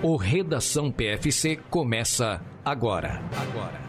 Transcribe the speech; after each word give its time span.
O 0.00 0.14
Redação 0.14 0.92
PFC 0.92 1.56
começa 1.56 2.40
agora. 2.64 3.20
Agora. 3.36 3.88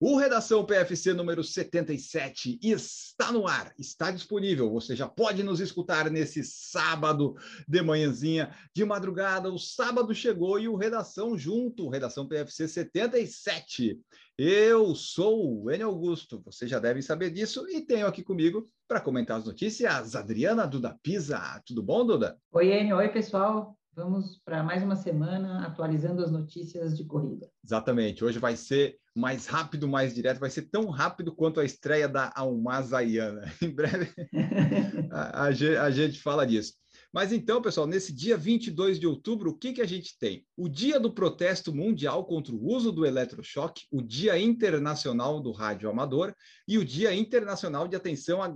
O 0.00 0.16
Redação 0.16 0.64
PFC 0.64 1.12
número 1.12 1.44
77 1.44 2.58
está 2.60 3.30
no 3.30 3.46
ar, 3.46 3.72
está 3.78 4.10
disponível. 4.10 4.68
Você 4.72 4.96
já 4.96 5.06
pode 5.06 5.44
nos 5.44 5.60
escutar 5.60 6.10
nesse 6.10 6.42
sábado 6.42 7.36
de 7.68 7.82
manhãzinha, 7.82 8.52
de 8.74 8.84
madrugada. 8.84 9.48
O 9.48 9.58
sábado 9.58 10.12
chegou 10.12 10.58
e 10.58 10.68
o 10.68 10.74
Redação 10.74 11.38
junto, 11.38 11.88
Redação 11.88 12.26
PFC 12.26 12.66
77. 12.66 13.96
Eu 14.40 14.94
sou 14.94 15.64
o 15.64 15.68
Enio 15.68 15.88
Augusto, 15.88 16.40
vocês 16.44 16.70
já 16.70 16.78
devem 16.78 17.02
saber 17.02 17.28
disso, 17.28 17.66
e 17.68 17.80
tenho 17.80 18.06
aqui 18.06 18.22
comigo 18.22 18.70
para 18.86 19.00
comentar 19.00 19.36
as 19.36 19.44
notícias 19.44 20.14
Adriana 20.14 20.64
Duda 20.64 20.96
Pisa. 21.02 21.60
Tudo 21.66 21.82
bom, 21.82 22.06
Duda? 22.06 22.38
Oi, 22.52 22.72
Enio. 22.72 22.98
Oi, 22.98 23.08
pessoal. 23.08 23.76
Vamos 23.92 24.40
para 24.44 24.62
mais 24.62 24.80
uma 24.80 24.94
semana 24.94 25.66
atualizando 25.66 26.22
as 26.22 26.30
notícias 26.30 26.96
de 26.96 27.04
corrida. 27.04 27.50
Exatamente. 27.64 28.24
Hoje 28.24 28.38
vai 28.38 28.54
ser 28.54 28.96
mais 29.12 29.48
rápido, 29.48 29.88
mais 29.88 30.14
direto. 30.14 30.38
Vai 30.38 30.50
ser 30.50 30.70
tão 30.70 30.88
rápido 30.88 31.34
quanto 31.34 31.58
a 31.58 31.64
estreia 31.64 32.08
da 32.08 32.32
Almazaiana. 32.36 33.42
Em 33.60 33.74
breve 33.74 34.08
a, 35.10 35.46
a, 35.46 35.46
a 35.48 35.90
gente 35.90 36.22
fala 36.22 36.46
disso. 36.46 36.74
Mas 37.12 37.32
então, 37.32 37.62
pessoal, 37.62 37.86
nesse 37.86 38.12
dia 38.12 38.36
22 38.36 39.00
de 39.00 39.06
outubro, 39.06 39.50
o 39.50 39.54
que, 39.56 39.72
que 39.72 39.80
a 39.80 39.86
gente 39.86 40.18
tem? 40.18 40.44
O 40.56 40.68
Dia 40.68 41.00
do 41.00 41.12
Protesto 41.12 41.74
Mundial 41.74 42.24
contra 42.26 42.54
o 42.54 42.66
Uso 42.66 42.92
do 42.92 43.06
Eletrochoque, 43.06 43.86
o 43.90 44.02
Dia 44.02 44.38
Internacional 44.38 45.40
do 45.40 45.50
Rádio 45.50 45.88
Amador 45.88 46.34
e 46.66 46.76
o 46.76 46.84
Dia 46.84 47.14
Internacional 47.14 47.88
de 47.88 47.96
Atenção 47.96 48.42
à 48.42 48.54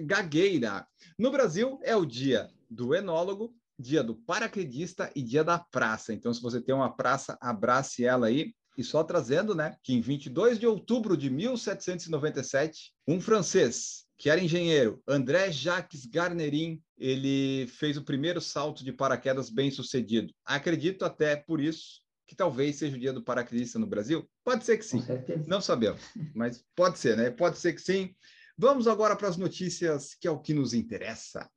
Gagueira. 0.00 0.84
No 1.16 1.30
Brasil, 1.30 1.78
é 1.82 1.94
o 1.94 2.04
Dia 2.04 2.50
do 2.68 2.92
Enólogo, 2.92 3.54
Dia 3.78 4.02
do 4.02 4.16
Paraquedista 4.16 5.10
e 5.14 5.22
Dia 5.22 5.44
da 5.44 5.58
Praça. 5.58 6.12
Então, 6.12 6.34
se 6.34 6.42
você 6.42 6.60
tem 6.60 6.74
uma 6.74 6.90
praça, 6.90 7.38
abrace 7.40 8.04
ela 8.04 8.26
aí. 8.26 8.52
E 8.76 8.82
só 8.82 9.02
trazendo, 9.04 9.54
né, 9.54 9.76
que 9.82 9.94
em 9.94 10.00
22 10.00 10.58
de 10.58 10.66
outubro 10.66 11.16
de 11.16 11.30
1797, 11.30 12.92
um 13.06 13.20
francês 13.20 14.05
que 14.18 14.30
era 14.30 14.40
engenheiro, 14.40 15.02
André 15.06 15.50
Jacques 15.52 16.06
Garnerin, 16.06 16.80
ele 16.96 17.66
fez 17.66 17.96
o 17.96 18.04
primeiro 18.04 18.40
salto 18.40 18.82
de 18.82 18.92
paraquedas 18.92 19.50
bem 19.50 19.70
sucedido. 19.70 20.32
Acredito 20.44 21.04
até 21.04 21.36
por 21.36 21.60
isso 21.60 22.00
que 22.26 22.34
talvez 22.34 22.76
seja 22.76 22.96
o 22.96 22.98
dia 22.98 23.12
do 23.12 23.22
paraquedista 23.22 23.78
no 23.78 23.86
Brasil. 23.86 24.28
Pode 24.42 24.64
ser 24.64 24.78
que 24.78 24.84
sim. 24.84 25.02
Não 25.46 25.60
sabemos, 25.60 26.00
mas 26.34 26.64
pode 26.74 26.98
ser, 26.98 27.16
né? 27.16 27.30
Pode 27.30 27.58
ser 27.58 27.74
que 27.74 27.80
sim. 27.80 28.14
Vamos 28.58 28.88
agora 28.88 29.14
para 29.14 29.28
as 29.28 29.36
notícias, 29.36 30.14
que 30.14 30.26
é 30.26 30.30
o 30.30 30.40
que 30.40 30.54
nos 30.54 30.72
interessa. 30.72 31.48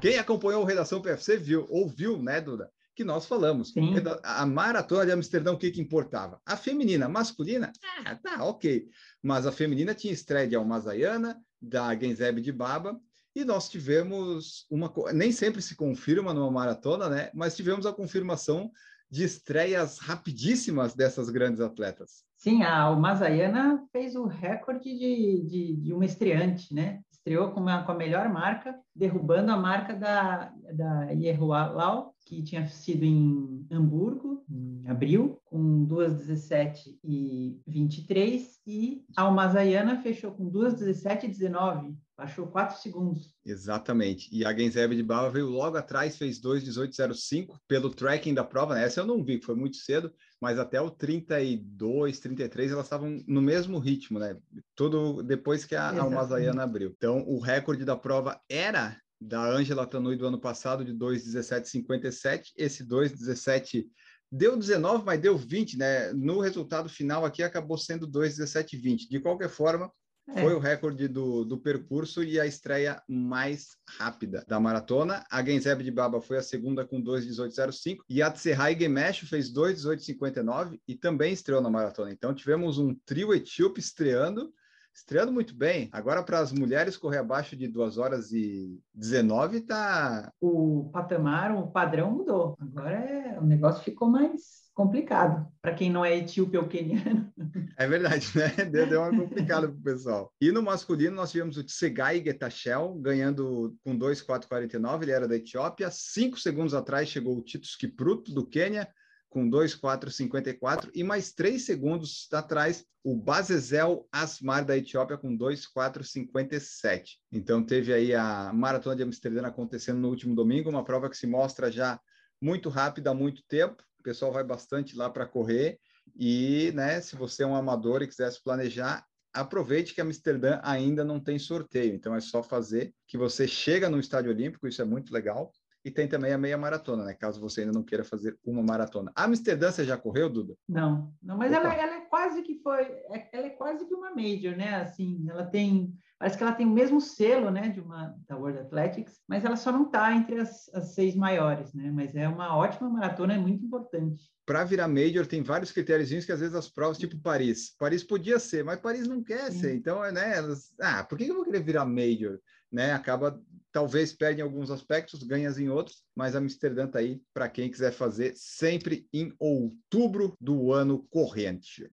Quem 0.00 0.18
acompanhou 0.18 0.62
o 0.62 0.66
Redação 0.66 1.02
PFC 1.02 1.36
viu, 1.36 1.66
ouviu, 1.68 2.22
né, 2.22 2.40
Duda? 2.40 2.70
Que 2.94 3.04
nós 3.04 3.26
falamos. 3.26 3.70
Sim. 3.70 3.94
A 4.22 4.46
maratona 4.46 5.04
de 5.04 5.12
Amsterdã, 5.12 5.52
o 5.52 5.58
que, 5.58 5.70
que 5.70 5.80
importava? 5.80 6.40
A 6.46 6.56
feminina, 6.56 7.06
a 7.06 7.08
masculina, 7.08 7.72
ah, 8.04 8.14
tá, 8.14 8.44
ok. 8.44 8.88
Mas 9.22 9.46
a 9.46 9.52
feminina 9.52 9.94
tinha 9.94 10.12
estreia 10.12 10.46
de 10.46 10.54
Almazaiana, 10.54 11.40
da 11.60 11.94
Genzeb 11.96 12.40
de 12.40 12.52
Baba, 12.52 13.00
e 13.34 13.44
nós 13.44 13.68
tivemos 13.68 14.66
uma. 14.70 14.92
Nem 15.12 15.32
sempre 15.32 15.60
se 15.60 15.74
confirma 15.74 16.32
numa 16.32 16.50
maratona, 16.50 17.08
né? 17.08 17.30
Mas 17.34 17.56
tivemos 17.56 17.84
a 17.84 17.92
confirmação 17.92 18.70
de 19.10 19.24
estreias 19.24 19.98
rapidíssimas 19.98 20.94
dessas 20.94 21.30
grandes 21.30 21.60
atletas. 21.60 22.24
Sim, 22.36 22.62
a 22.62 22.82
Almazaiana 22.82 23.84
fez 23.90 24.14
o 24.14 24.26
recorde 24.26 24.84
de, 24.84 25.44
de, 25.46 25.76
de 25.76 25.92
uma 25.92 26.04
estreante, 26.04 26.72
né? 26.74 27.00
Estreou 27.24 27.50
com, 27.52 27.64
com 27.64 27.92
a 27.92 27.94
melhor 27.94 28.28
marca, 28.28 28.78
derrubando 28.94 29.50
a 29.50 29.56
marca 29.56 29.94
da, 29.94 30.52
da 30.74 31.10
Ierhualau, 31.10 32.14
que 32.26 32.42
tinha 32.42 32.66
sido 32.66 33.02
em 33.02 33.66
Hamburgo, 33.70 34.44
em 34.48 34.86
abril, 34.86 35.40
com 35.46 35.86
2,17 35.86 36.98
e 37.02 37.58
23, 37.66 38.60
e 38.66 39.04
a 39.16 39.22
Almazaiana 39.22 40.02
fechou 40.02 40.32
com 40.32 40.50
2,17 40.50 41.24
e 41.24 41.28
19, 41.28 41.96
baixou 42.16 42.46
4 42.46 42.78
segundos. 42.78 43.34
Exatamente. 43.44 44.28
E 44.30 44.44
a 44.44 44.54
Genzeb 44.54 44.94
de 44.94 45.02
Bava 45.02 45.30
veio 45.30 45.48
logo 45.48 45.78
atrás, 45.78 46.18
fez 46.18 46.38
2,18,05 46.40 47.56
pelo 47.66 47.90
tracking 47.90 48.34
da 48.34 48.44
prova. 48.44 48.74
Né? 48.74 48.84
Essa 48.84 49.00
eu 49.00 49.06
não 49.06 49.24
vi, 49.24 49.40
foi 49.40 49.54
muito 49.54 49.76
cedo, 49.78 50.12
mas 50.44 50.58
até 50.58 50.78
o 50.78 50.90
32, 50.90 52.20
33 52.20 52.72
elas 52.72 52.84
estavam 52.84 53.18
no 53.26 53.40
mesmo 53.40 53.78
ritmo, 53.78 54.18
né? 54.18 54.36
Tudo 54.74 55.22
depois 55.22 55.64
que 55.64 55.74
a 55.74 55.98
Almazaiana 55.98 56.64
abriu. 56.64 56.92
Então, 56.94 57.24
o 57.26 57.40
recorde 57.40 57.82
da 57.82 57.96
prova 57.96 58.38
era 58.46 59.00
da 59.18 59.42
Ângela 59.42 59.86
Tanui 59.86 60.16
do 60.16 60.26
ano 60.26 60.38
passado, 60.38 60.84
de 60.84 60.92
2,17,57. 60.92 62.52
Esse 62.58 62.86
2,17 62.86 63.86
deu 64.30 64.54
19, 64.54 65.02
mas 65.06 65.18
deu 65.18 65.34
20, 65.34 65.78
né? 65.78 66.12
No 66.12 66.40
resultado 66.40 66.90
final 66.90 67.24
aqui 67.24 67.42
acabou 67.42 67.78
sendo 67.78 68.06
2,17,20. 68.06 69.08
De 69.08 69.20
qualquer 69.20 69.48
forma, 69.48 69.90
é. 70.28 70.40
Foi 70.40 70.54
o 70.54 70.58
recorde 70.58 71.06
do, 71.06 71.44
do 71.44 71.58
percurso 71.58 72.22
e 72.22 72.40
a 72.40 72.46
estreia 72.46 73.02
mais 73.06 73.76
rápida 73.98 74.44
da 74.48 74.58
maratona. 74.58 75.22
A 75.30 75.44
Genzeb 75.44 75.82
de 75.82 75.90
Baba 75.90 76.20
foi 76.20 76.38
a 76.38 76.42
segunda 76.42 76.84
com 76.84 77.02
2,18,05 77.02 77.98
e 78.08 78.22
a 78.22 78.30
Tsehai 78.30 78.78
Gemesho 78.78 79.26
fez 79.26 79.52
2,18,59 79.52 80.80
e 80.88 80.94
também 80.94 81.32
estreou 81.32 81.60
na 81.60 81.68
maratona. 81.68 82.10
Então 82.10 82.34
tivemos 82.34 82.78
um 82.78 82.94
trio 83.04 83.34
etíope 83.34 83.80
estreando 83.80 84.52
estreando 84.94 85.32
muito 85.32 85.54
bem. 85.56 85.88
Agora, 85.92 86.22
para 86.22 86.38
as 86.38 86.52
mulheres 86.52 86.96
correr 86.96 87.18
abaixo 87.18 87.56
de 87.56 87.66
2 87.66 87.98
horas 87.98 88.30
e 88.32 88.80
19, 88.94 89.62
tá. 89.62 90.32
O 90.40 90.88
patamar, 90.92 91.52
o 91.52 91.66
padrão 91.66 92.12
mudou. 92.12 92.56
Agora 92.60 92.94
é... 92.94 93.38
o 93.40 93.44
negócio 93.44 93.82
ficou 93.82 94.08
mais 94.08 94.63
complicado 94.74 95.46
para 95.62 95.72
quem 95.72 95.88
não 95.88 96.04
é 96.04 96.18
etíope 96.18 96.58
ou 96.58 96.68
queniano. 96.68 97.32
É 97.76 97.88
verdade, 97.88 98.30
né? 98.36 98.48
Deu, 98.70 98.88
deu 98.88 99.00
uma 99.00 99.10
complicada 99.10 99.66
para 99.66 99.76
o 99.76 99.82
pessoal. 99.82 100.32
E 100.40 100.52
no 100.52 100.62
masculino, 100.62 101.16
nós 101.16 101.32
tivemos 101.32 101.56
o 101.56 101.64
Tsegai 101.64 102.22
Getachel 102.22 102.94
ganhando 103.00 103.76
com 103.82 103.98
2,449, 103.98 105.04
ele 105.04 105.10
era 105.10 105.26
da 105.26 105.34
Etiópia. 105.34 105.90
Cinco 105.90 106.38
segundos 106.38 106.72
atrás 106.72 107.08
chegou 107.08 107.36
o 107.36 107.42
Titus 107.42 107.74
Kipruto, 107.74 108.32
do 108.32 108.46
Quênia, 108.46 108.88
com 109.28 109.48
2,454. 109.48 110.92
E 110.94 111.02
mais 111.02 111.32
três 111.32 111.66
segundos 111.66 112.28
atrás, 112.32 112.84
o 113.02 113.16
Bazezel 113.16 114.06
Asmar, 114.12 114.64
da 114.64 114.76
Etiópia, 114.76 115.18
com 115.18 115.34
2,457. 115.34 117.18
Então, 117.32 117.64
teve 117.64 117.92
aí 117.92 118.14
a 118.14 118.52
Maratona 118.54 118.94
de 118.94 119.02
Amsterdã 119.02 119.44
acontecendo 119.48 119.98
no 119.98 120.10
último 120.10 120.36
domingo, 120.36 120.70
uma 120.70 120.84
prova 120.84 121.10
que 121.10 121.16
se 121.16 121.26
mostra 121.26 121.72
já 121.72 121.98
muito 122.40 122.68
rápida 122.68 123.10
há 123.10 123.14
muito 123.14 123.42
tempo 123.48 123.82
pessoal 124.04 124.30
vai 124.30 124.44
bastante 124.44 124.96
lá 124.96 125.10
para 125.10 125.26
correr. 125.26 125.78
E, 126.14 126.70
né, 126.74 127.00
se 127.00 127.16
você 127.16 127.42
é 127.42 127.46
um 127.46 127.56
amador 127.56 128.02
e 128.02 128.06
quiser 128.06 128.30
se 128.30 128.42
planejar, 128.42 129.04
aproveite 129.32 129.94
que 129.94 130.00
Amsterdã 130.00 130.60
ainda 130.62 131.04
não 131.04 131.18
tem 131.18 131.38
sorteio. 131.38 131.94
Então 131.94 132.14
é 132.14 132.20
só 132.20 132.42
fazer 132.42 132.94
que 133.08 133.18
você 133.18 133.48
chega 133.48 133.88
no 133.88 133.98
estádio 133.98 134.30
olímpico, 134.30 134.68
isso 134.68 134.80
é 134.80 134.84
muito 134.84 135.12
legal. 135.12 135.50
E 135.84 135.90
tem 135.90 136.08
também 136.08 136.32
a 136.32 136.38
meia 136.38 136.56
maratona, 136.56 137.04
né? 137.04 137.12
Caso 137.12 137.38
você 137.38 137.60
ainda 137.60 137.72
não 137.72 137.82
queira 137.82 138.02
fazer 138.02 138.38
uma 138.42 138.62
maratona. 138.62 139.12
A 139.14 139.24
Amsterdã 139.24 139.70
você 139.70 139.84
já 139.84 139.98
correu, 139.98 140.30
Duda? 140.30 140.54
Não, 140.66 141.12
não, 141.22 141.36
mas 141.36 141.52
ela, 141.52 141.74
ela, 141.74 141.96
é 141.96 142.00
quase 142.06 142.40
que 142.40 142.58
foi, 142.62 142.84
é, 142.84 143.28
ela 143.32 143.46
é 143.48 143.50
quase 143.50 143.84
que 143.86 143.94
uma 143.94 144.14
major, 144.14 144.56
né? 144.56 144.76
Assim, 144.76 145.26
ela 145.28 145.44
tem, 145.44 145.94
parece 146.18 146.36
que 146.36 146.42
ela 146.42 146.52
tem 146.52 146.66
o 146.66 146.70
mesmo 146.70 147.00
selo, 147.00 147.50
né, 147.50 147.68
de 147.68 147.80
uma 147.80 148.14
da 148.28 148.36
World 148.36 148.58
Athletics, 148.60 149.20
mas 149.28 149.44
ela 149.44 149.56
só 149.56 149.72
não 149.72 149.86
está 149.86 150.14
entre 150.14 150.40
as, 150.40 150.68
as, 150.74 150.94
seis 150.94 151.14
maiores, 151.14 151.74
né? 151.74 151.90
Mas 151.90 152.14
é 152.14 152.28
uma 152.28 152.56
ótima 152.56 152.88
maratona, 152.88 153.34
é 153.34 153.38
muito 153.38 153.64
importante. 153.64 154.24
Para 154.46 154.64
virar 154.64 154.88
major 154.88 155.26
tem 155.26 155.42
vários 155.42 155.72
critérios 155.72 156.24
que 156.24 156.32
às 156.32 156.40
vezes 156.40 156.54
as 156.54 156.68
provas, 156.68 156.98
tipo 156.98 157.18
Paris, 157.18 157.74
Paris 157.78 158.04
podia 158.04 158.38
ser, 158.38 158.64
mas 158.64 158.80
Paris 158.80 159.06
não 159.06 159.22
quer 159.22 159.50
Sim. 159.50 159.58
ser. 159.58 159.74
Então, 159.74 160.00
né? 160.12 160.36
Elas, 160.36 160.72
ah, 160.80 161.02
por 161.04 161.18
que 161.18 161.26
eu 161.26 161.34
vou 161.34 161.44
querer 161.44 161.62
virar 161.62 161.84
major? 161.84 162.38
Né? 162.70 162.92
Acaba 162.92 163.40
talvez 163.74 164.12
perde 164.12 164.40
em 164.40 164.44
alguns 164.44 164.70
aspectos, 164.70 165.24
ganhas 165.24 165.58
em 165.58 165.68
outros, 165.68 166.04
mas 166.14 166.36
Amsterdã 166.36 166.86
está 166.86 167.00
aí 167.00 167.20
para 167.34 167.48
quem 167.48 167.68
quiser 167.68 167.92
fazer 167.92 168.32
sempre 168.36 169.08
em 169.12 169.34
outubro 169.38 170.36
do 170.40 170.72
ano 170.72 171.04
corrente. 171.10 171.90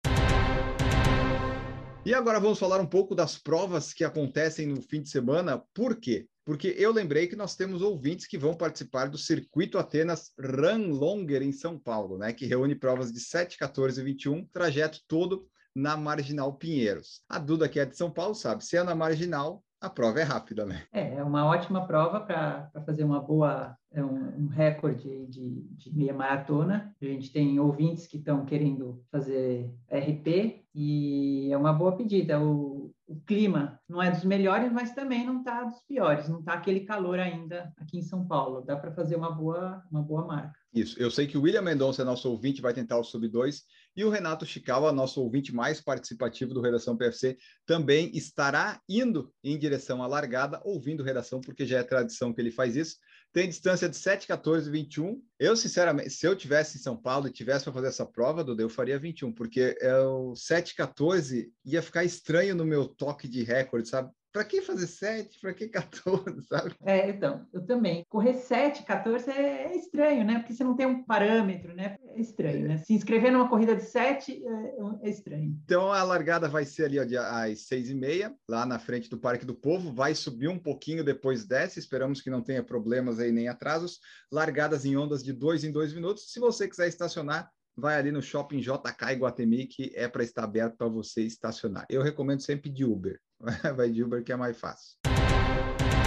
E 2.06 2.14
agora 2.14 2.40
vamos 2.40 2.60
falar 2.60 2.80
um 2.80 2.86
pouco 2.86 3.16
das 3.16 3.36
provas 3.36 3.92
que 3.92 4.04
acontecem 4.04 4.68
no 4.68 4.80
fim 4.80 5.02
de 5.02 5.10
semana. 5.10 5.58
Por 5.74 5.96
quê? 5.96 6.28
Porque 6.46 6.76
eu 6.78 6.94
lembrei 6.94 7.26
que 7.26 7.36
nós 7.36 7.56
temos 7.56 7.82
ouvintes 7.82 8.28
que 8.28 8.38
vão 8.38 8.54
participar 8.54 9.10
do 9.10 9.18
Circuito 9.18 9.80
Atenas 9.80 10.32
Run 10.40 10.92
Longer 10.92 11.42
em 11.42 11.52
São 11.52 11.80
Paulo, 11.80 12.20
né? 12.20 12.32
Que 12.32 12.46
reúne 12.46 12.76
provas 12.76 13.12
de 13.12 13.20
7, 13.20 13.58
14 13.58 14.00
e 14.00 14.04
21, 14.04 14.46
trajeto 14.54 15.00
todo 15.08 15.48
na 15.76 15.98
Marginal 15.98 16.54
Pinheiros. 16.54 17.24
A 17.28 17.40
Duda, 17.40 17.68
que 17.68 17.80
é 17.80 17.86
de 17.86 17.98
São 17.98 18.12
Paulo, 18.12 18.36
sabe, 18.36 18.64
se 18.64 18.78
é 18.78 18.84
na 18.84 18.94
Marginal, 18.94 19.65
a 19.82 19.90
prova 19.90 20.20
é 20.20 20.24
rápida, 20.24 20.66
né? 20.66 20.84
É, 20.92 21.16
é 21.16 21.24
uma 21.24 21.46
ótima 21.46 21.86
prova 21.86 22.20
para 22.20 22.72
fazer 22.86 23.04
uma 23.04 23.20
boa, 23.20 23.78
é 23.92 24.04
um, 24.04 24.46
um 24.46 24.48
recorde 24.48 25.28
de, 25.28 25.62
de, 25.72 25.96
meia 25.96 26.14
maratona. 26.14 26.96
A 27.02 27.06
gente 27.06 27.32
tem 27.32 27.60
ouvintes 27.60 28.08
que 28.08 28.18
estão 28.18 28.46
querendo 28.46 29.04
fazer 29.12 29.74
RP 29.90 30.66
e 30.74 31.50
é 31.52 31.58
uma 31.58 31.74
boa 31.74 31.96
pedida. 31.96 32.40
O, 32.40 32.94
o 33.08 33.20
clima 33.22 33.80
não 33.88 34.02
é 34.02 34.10
dos 34.10 34.24
melhores, 34.24 34.72
mas 34.72 34.94
também 34.94 35.26
não 35.26 35.40
está 35.40 35.64
dos 35.64 35.82
piores, 35.84 36.28
não 36.28 36.40
está 36.40 36.54
aquele 36.54 36.82
calor 36.82 37.20
ainda 37.20 37.72
aqui 37.78 38.00
em 38.00 38.04
São 38.04 38.26
Paulo. 38.26 38.62
Dá 38.62 38.76
para 38.76 38.92
fazer 38.92 39.16
uma 39.16 39.32
boa, 39.32 39.84
uma 39.92 40.02
boa 40.02 40.26
marca. 40.26 40.60
Isso, 40.76 41.02
eu 41.02 41.10
sei 41.10 41.26
que 41.26 41.38
o 41.38 41.42
William 41.42 41.62
Mendonça 41.62 42.04
nosso 42.04 42.30
ouvinte, 42.30 42.62
vai 42.62 42.74
tentar 42.74 43.00
o 43.00 43.04
sub 43.04 43.26
2, 43.30 43.64
e 43.96 44.04
o 44.04 44.10
Renato 44.10 44.46
Chicawa, 44.46 44.92
nosso 44.92 45.22
ouvinte 45.22 45.56
mais 45.56 45.80
participativo 45.80 46.54
do 46.54 46.60
Redação 46.60 46.98
PFC, 46.98 47.38
também 47.66 48.12
estará 48.14 48.82
indo 48.90 49.34
em 49.42 49.58
direção 49.58 50.04
à 50.04 50.08
largada, 50.08 50.62
ouvindo 50.66 51.02
Redação, 51.02 51.40
porque 51.40 51.66
já 51.66 51.80
é 51.80 51.84
tradição 51.84 52.34
que 52.34 52.42
ele 52.42 52.52
faz 52.52 52.76
isso. 52.76 52.98
Tem 53.32 53.48
distância 53.48 53.88
de 53.88 53.96
7, 53.96 54.28
14, 54.28 54.70
21. 54.70 55.22
Eu, 55.40 55.56
sinceramente, 55.56 56.10
se 56.10 56.28
eu 56.28 56.36
tivesse 56.36 56.78
em 56.78 56.82
São 56.82 56.98
Paulo 56.98 57.30
e 57.30 57.32
tivesse 57.32 57.64
para 57.64 57.74
fazer 57.74 57.88
essa 57.88 58.06
prova, 58.06 58.44
Duda, 58.44 58.62
eu 58.62 58.70
faria 58.70 59.00
21, 59.00 59.32
porque 59.32 59.78
é 59.80 59.98
o 60.00 60.36
7, 60.36 60.76
14 60.76 61.54
ia 61.64 61.82
ficar 61.82 62.04
estranho 62.04 62.54
no 62.54 62.66
meu 62.66 62.86
toque 62.86 63.30
de 63.30 63.44
recorde, 63.44 63.88
sabe? 63.88 64.12
Para 64.36 64.44
que 64.44 64.62
fazer 64.62 64.86
7? 64.86 65.40
Para 65.40 65.54
que 65.54 65.70
14, 65.70 66.44
sabe? 66.44 66.76
É, 66.84 67.10
então, 67.10 67.48
eu 67.54 67.66
também. 67.66 68.04
Correr 68.10 68.34
7, 68.34 68.84
14 68.84 69.32
é, 69.32 69.72
é, 69.72 69.78
estranho, 69.78 70.26
né? 70.26 70.40
Porque 70.40 70.54
você 70.54 70.62
não 70.62 70.76
tem 70.76 70.86
um 70.86 71.06
parâmetro, 71.06 71.74
né? 71.74 71.96
É 72.10 72.20
estranho, 72.20 72.68
né? 72.68 72.80
Se 72.80 72.94
inscrever 72.94 73.32
numa 73.32 73.48
corrida 73.48 73.74
de 73.74 73.84
7 73.84 74.44
é, 74.46 75.08
é 75.08 75.10
estranho. 75.10 75.58
Então, 75.64 75.90
a 75.90 76.04
largada 76.04 76.50
vai 76.50 76.66
ser 76.66 76.84
ali 76.84 77.00
ó, 77.00 77.22
às 77.22 77.62
6 77.62 77.92
e 77.92 77.96
meia, 77.96 78.36
lá 78.46 78.66
na 78.66 78.78
frente 78.78 79.10
do 79.10 79.18
Parque 79.18 79.46
do 79.46 79.56
Povo. 79.56 79.94
Vai 79.94 80.14
subir 80.14 80.50
um 80.50 80.60
pouquinho, 80.60 81.02
depois 81.02 81.46
desce. 81.46 81.80
Esperamos 81.80 82.20
que 82.20 82.30
não 82.30 82.42
tenha 82.42 82.62
problemas 82.62 83.22
aí 83.22 83.32
nem 83.32 83.48
atrasos. 83.48 84.02
Largadas 84.30 84.84
em 84.84 84.98
ondas 84.98 85.24
de 85.24 85.32
2 85.32 85.64
em 85.64 85.72
2 85.72 85.94
minutos. 85.94 86.34
Se 86.34 86.42
você 86.42 86.68
quiser 86.68 86.90
estacionar, 86.90 87.50
vai 87.74 87.98
ali 87.98 88.12
no 88.12 88.22
Shopping 88.22 88.60
JK 88.60 89.14
Iguatemi, 89.14 89.66
que 89.66 89.94
é 89.96 90.10
para 90.10 90.26
estar 90.26 90.44
aberto 90.44 90.76
para 90.76 90.90
você 90.90 91.22
estacionar. 91.22 91.86
Eu 91.90 92.02
recomendo 92.02 92.42
sempre 92.42 92.70
de 92.70 92.84
Uber. 92.84 93.18
vai 93.76 93.90
de 93.90 94.04
Uber 94.04 94.24
que 94.24 94.32
é 94.32 94.36
mais 94.36 94.58
fácil. 94.58 94.98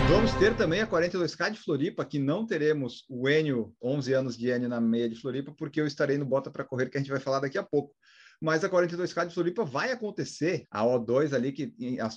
Vamos 0.08 0.32
ter 0.36 0.56
também 0.56 0.80
a 0.80 0.86
42K 0.86 1.50
de 1.50 1.60
Floripa, 1.60 2.02
que 2.02 2.18
não 2.18 2.46
teremos 2.46 3.04
o 3.10 3.28
Enio, 3.28 3.74
11 3.82 4.12
anos 4.14 4.38
de 4.38 4.48
Enio 4.48 4.68
na 4.68 4.80
meia 4.80 5.06
de 5.06 5.20
Floripa, 5.20 5.52
porque 5.56 5.78
eu 5.78 5.86
estarei 5.86 6.16
no 6.16 6.24
Bota 6.24 6.50
para 6.50 6.64
Correr, 6.64 6.88
que 6.88 6.96
a 6.96 7.00
gente 7.00 7.10
vai 7.10 7.20
falar 7.20 7.40
daqui 7.40 7.58
a 7.58 7.62
pouco. 7.62 7.94
Mas 8.40 8.64
a 8.64 8.70
42K 8.70 9.26
de 9.26 9.34
Floripa 9.34 9.64
vai 9.64 9.92
acontecer. 9.92 10.66
A 10.70 10.82
O2 10.82 11.34
ali, 11.34 11.52
que 11.52 11.74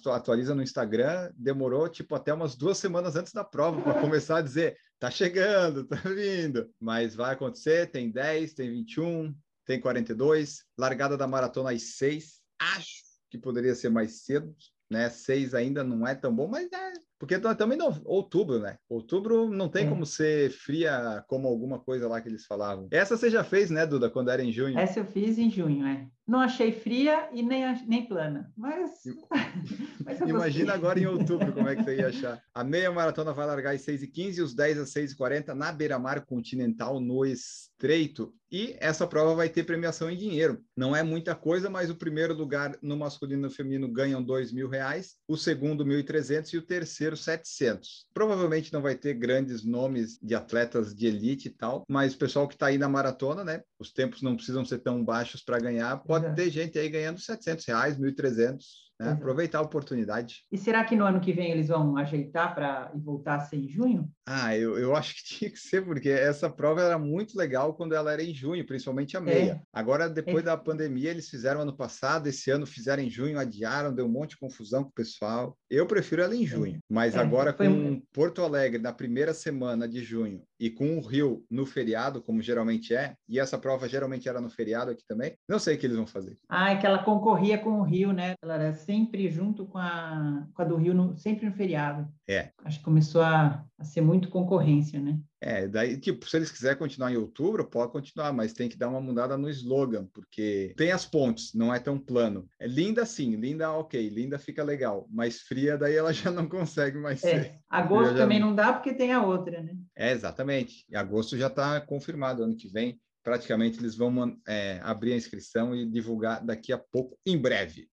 atualiza 0.08 0.56
no 0.56 0.62
Instagram, 0.62 1.32
demorou 1.36 1.90
tipo 1.90 2.16
até 2.16 2.32
umas 2.32 2.56
duas 2.56 2.78
semanas 2.78 3.16
antes 3.16 3.34
da 3.34 3.44
prova 3.44 3.82
para 3.82 4.00
começar 4.00 4.38
a 4.38 4.42
dizer: 4.42 4.78
tá 5.00 5.12
chegando, 5.12 5.84
tá 5.86 5.98
vindo. 5.98 6.70
Mas 6.80 7.14
vai 7.16 7.34
acontecer, 7.34 7.90
tem 7.92 8.10
10, 8.10 8.54
tem 8.54 8.70
21, 8.70 9.36
tem 9.66 9.82
42. 9.82 10.64
Largada 10.78 11.18
da 11.18 11.28
maratona 11.28 11.72
às 11.72 11.98
6. 11.98 12.40
Acho 12.60 13.02
que 13.30 13.38
poderia 13.38 13.74
ser 13.74 13.90
mais 13.90 14.24
cedo, 14.24 14.56
né? 14.92 15.10
Seis 15.10 15.54
ainda 15.54 15.84
não 15.84 16.08
é 16.08 16.16
tão 16.16 16.36
bom, 16.36 16.48
mas 16.48 16.72
é, 16.72 16.94
porque 17.22 17.38
também 17.38 17.78
não, 17.78 18.02
outubro, 18.04 18.58
né? 18.58 18.80
Outubro 18.90 19.48
não 19.48 19.70
tem 19.70 19.88
como 19.88 20.08
ser 20.08 20.50
fria 20.50 21.24
como 21.28 21.48
alguma 21.48 21.78
coisa 21.78 22.08
lá 22.08 22.20
que 22.20 22.28
eles 22.28 22.48
falavam. 22.48 22.88
Essa 22.90 23.16
você 23.16 23.30
já 23.30 23.44
fez, 23.44 23.70
né, 23.70 23.86
Duda, 23.86 24.10
quando 24.10 24.32
era 24.32 24.44
em 24.44 24.52
junho? 24.52 24.76
Essa 24.80 25.02
eu 25.02 25.06
fiz 25.06 25.38
em 25.38 25.48
junho, 25.48 25.86
é. 25.86 26.08
Não 26.28 26.40
achei 26.40 26.72
fria 26.72 27.30
e 27.34 27.44
nem, 27.44 27.64
nem 27.86 28.08
plana, 28.08 28.52
mas. 28.56 28.92
mas 30.06 30.22
Imagina 30.22 30.74
agora 30.74 31.00
em 31.00 31.06
outubro 31.06 31.52
como 31.52 31.68
é 31.68 31.76
que 31.76 31.84
você 31.84 31.98
ia 31.98 32.08
achar. 32.08 32.42
A 32.54 32.64
meia 32.64 32.92
maratona 32.92 33.34
vai 33.34 33.46
largar 33.46 33.76
às 33.76 33.82
6h15 33.82 34.38
e 34.38 34.42
os 34.42 34.54
10 34.56 34.80
às 34.80 34.94
6h40 34.94 35.50
na 35.50 35.72
beira-mar 35.72 36.26
continental, 36.26 37.00
no 37.00 37.26
Estreito. 37.26 38.34
E 38.52 38.76
essa 38.80 39.08
prova 39.08 39.34
vai 39.34 39.50
ter 39.50 39.64
premiação 39.64 40.10
em 40.10 40.18
dinheiro. 40.18 40.62
Não 40.76 40.96
é 40.96 41.02
muita 41.02 41.34
coisa, 41.34 41.70
mas 41.70 41.90
o 41.90 41.96
primeiro 41.96 42.34
lugar 42.34 42.78
no 42.82 42.98
masculino 42.98 43.42
e 43.42 43.44
no 43.44 43.52
feminino 43.52 43.92
ganham 43.92 44.22
dois 44.22 44.52
mil 44.54 44.70
reais, 44.70 45.16
o 45.28 45.36
segundo 45.36 45.86
1.300 45.86 46.54
e 46.54 46.58
o 46.58 46.62
terceiro 46.62 47.11
700. 47.16 48.08
Provavelmente 48.14 48.74
não 48.74 48.82
vai 48.82 48.96
ter 48.96 49.14
grandes 49.14 49.64
nomes 49.64 50.18
de 50.22 50.36
atletas 50.36 50.94
de 50.94 51.08
elite 51.08 51.48
e 51.48 51.52
tal, 51.52 51.84
mas 51.90 52.14
o 52.14 52.18
pessoal 52.18 52.48
que 52.48 52.56
está 52.56 52.68
aí 52.68 52.78
na 52.78 52.90
maratona, 52.90 53.44
né? 53.44 53.62
Os 53.80 53.92
tempos 53.92 54.22
não 54.22 54.36
precisam 54.36 54.66
ser 54.66 54.80
tão 54.80 55.04
baixos 55.04 55.44
para 55.44 55.60
ganhar. 55.60 55.98
Pode 55.98 56.34
ter 56.36 56.50
gente 56.50 56.78
aí 56.78 56.90
ganhando 56.90 57.20
700 57.20 57.66
reais, 57.66 58.00
1.300 58.00 58.64
né? 59.02 59.12
Aproveitar 59.14 59.58
a 59.58 59.64
oportunidade. 59.64 60.46
E 60.52 60.58
será 60.58 60.86
que 60.86 60.96
no 60.96 61.06
ano 61.06 61.20
que 61.20 61.34
vem 61.34 61.52
eles 61.52 61.70
vão 61.70 61.98
ajeitar 61.98 62.54
para 62.54 62.92
voltar 62.94 63.36
a 63.36 63.40
ser 63.40 63.58
em 63.58 63.68
junho? 63.68 64.08
Ah, 64.34 64.56
eu, 64.56 64.78
eu 64.80 64.96
acho 64.96 65.16
que 65.16 65.24
tinha 65.24 65.52
que 65.52 65.60
ser, 65.60 65.84
porque 65.84 66.10
essa 66.10 66.50
prova 66.50 66.82
era 66.82 66.98
muito 66.98 67.38
legal 67.38 67.74
quando 67.74 67.94
ela 67.94 68.14
era 68.14 68.24
em 68.24 68.34
junho, 68.34 68.66
principalmente 68.66 69.18
a 69.18 69.22
meia. 69.22 69.52
É. 69.54 69.62
Agora, 69.74 70.10
depois 70.10 70.40
é. 70.40 70.44
da 70.44 70.58
pandemia, 70.58 71.10
eles 71.10 71.30
fizeram 71.30 71.62
ano 71.62 71.76
passado, 71.76 72.28
esse 72.28 72.50
ano 72.50 72.66
fizeram 72.66 73.04
em 73.04 73.10
junho, 73.10 73.38
adiaram, 73.38 73.94
deu 73.94 74.06
um 74.06 74.12
monte 74.12 74.32
de 74.32 74.40
confusão 74.40 74.84
com 74.84 74.90
o 74.90 74.94
pessoal. 74.94 75.58
Eu 75.70 75.86
prefiro 75.86 76.22
ela 76.22 76.36
em 76.36 76.46
junho, 76.46 76.80
mas 76.90 77.16
é. 77.16 77.20
agora 77.20 77.52
com 77.52 77.68
um... 77.68 78.02
Porto 78.14 78.42
Alegre 78.42 78.82
na 78.82 78.94
primeira 78.94 79.34
semana 79.34 79.88
de 79.88 80.04
junho 80.04 80.44
e 80.60 80.70
com 80.70 80.98
o 80.98 81.02
Rio 81.02 81.44
no 81.50 81.66
feriado, 81.66 82.22
como 82.22 82.40
geralmente 82.40 82.94
é, 82.94 83.16
e 83.28 83.40
essa 83.40 83.58
prova 83.58 83.90
geralmente 83.90 84.30
era 84.30 84.40
no 84.40 84.50
feriado 84.50 84.92
aqui 84.92 85.04
também, 85.08 85.34
não 85.50 85.58
sei 85.58 85.76
o 85.76 85.80
que 85.80 85.88
eles 85.88 85.98
vão 85.98 86.06
fazer. 86.06 86.38
Ah, 86.48 86.72
é 86.72 86.78
que 86.78 86.86
ela 86.86 87.04
concorria 87.04 87.58
com 87.58 87.80
o 87.80 87.84
Rio, 87.84 88.12
né? 88.12 88.36
Ela 88.44 88.56
era 88.56 88.74
sempre 88.74 89.28
junto 89.30 89.66
com 89.66 89.80
a, 89.80 90.48
com 90.54 90.62
a 90.62 90.66
do 90.66 90.76
Rio, 90.76 90.94
no, 90.94 91.18
sempre 91.18 91.48
no 91.48 91.54
feriado. 91.54 92.08
É. 92.30 92.52
Acho 92.64 92.78
que 92.78 92.86
começou 92.86 93.24
a, 93.24 93.66
a 93.82 93.84
ser 93.84 94.02
muito 94.02 94.30
concorrência, 94.30 95.00
né? 95.00 95.20
É, 95.42 95.68
daí, 95.68 96.00
tipo, 96.00 96.30
se 96.30 96.38
eles 96.38 96.52
quiserem 96.52 96.78
continuar 96.78 97.12
em 97.12 97.18
outubro, 97.18 97.68
pode 97.68 97.92
continuar, 97.92 98.32
mas 98.32 98.54
tem 98.54 98.70
que 98.70 98.78
dar 98.78 98.90
uma 98.90 99.02
mudada 99.02 99.36
no 99.38 99.50
slogan, 99.50 100.06
porque 100.14 100.74
tem 100.78 100.92
as 100.92 101.04
pontes, 101.04 101.54
não 101.56 101.74
é 101.74 101.80
tão 101.80 101.98
plano. 101.98 102.48
É 102.60 102.68
linda 102.68 103.06
sim, 103.06 103.36
linda 103.36 103.72
ok, 103.72 104.08
linda 104.10 104.38
fica 104.38 104.64
legal, 104.64 105.08
mas 105.12 105.42
fria 105.42 105.78
daí 105.78 105.96
ela 105.96 106.14
já 106.14 106.32
não 106.32 106.48
consegue 106.48 106.98
mais 106.98 107.24
é, 107.24 107.44
ser. 107.44 107.60
Agosto 107.68 108.16
também 108.16 108.40
não 108.40 108.54
dá 108.54 108.72
porque 108.72 108.94
tem 108.94 109.12
a 109.12 109.24
outra, 109.24 109.64
né? 109.64 109.76
É, 109.96 110.12
exatamente. 110.12 110.86
E 110.88 110.96
agosto 110.96 111.36
já 111.36 111.48
está 111.48 111.82
confirmado, 111.82 112.44
ano 112.44 112.56
que 112.56 112.68
vem 112.68 113.00
praticamente 113.24 113.80
eles 113.80 113.96
vão 113.96 114.36
é, 114.48 114.80
abrir 114.84 115.14
a 115.14 115.18
inscrição 115.18 115.76
e 115.76 115.88
divulgar 115.90 116.44
daqui 116.44 116.74
a 116.74 116.78
pouco, 116.78 117.18
em 117.26 117.38
breve. 117.38 117.88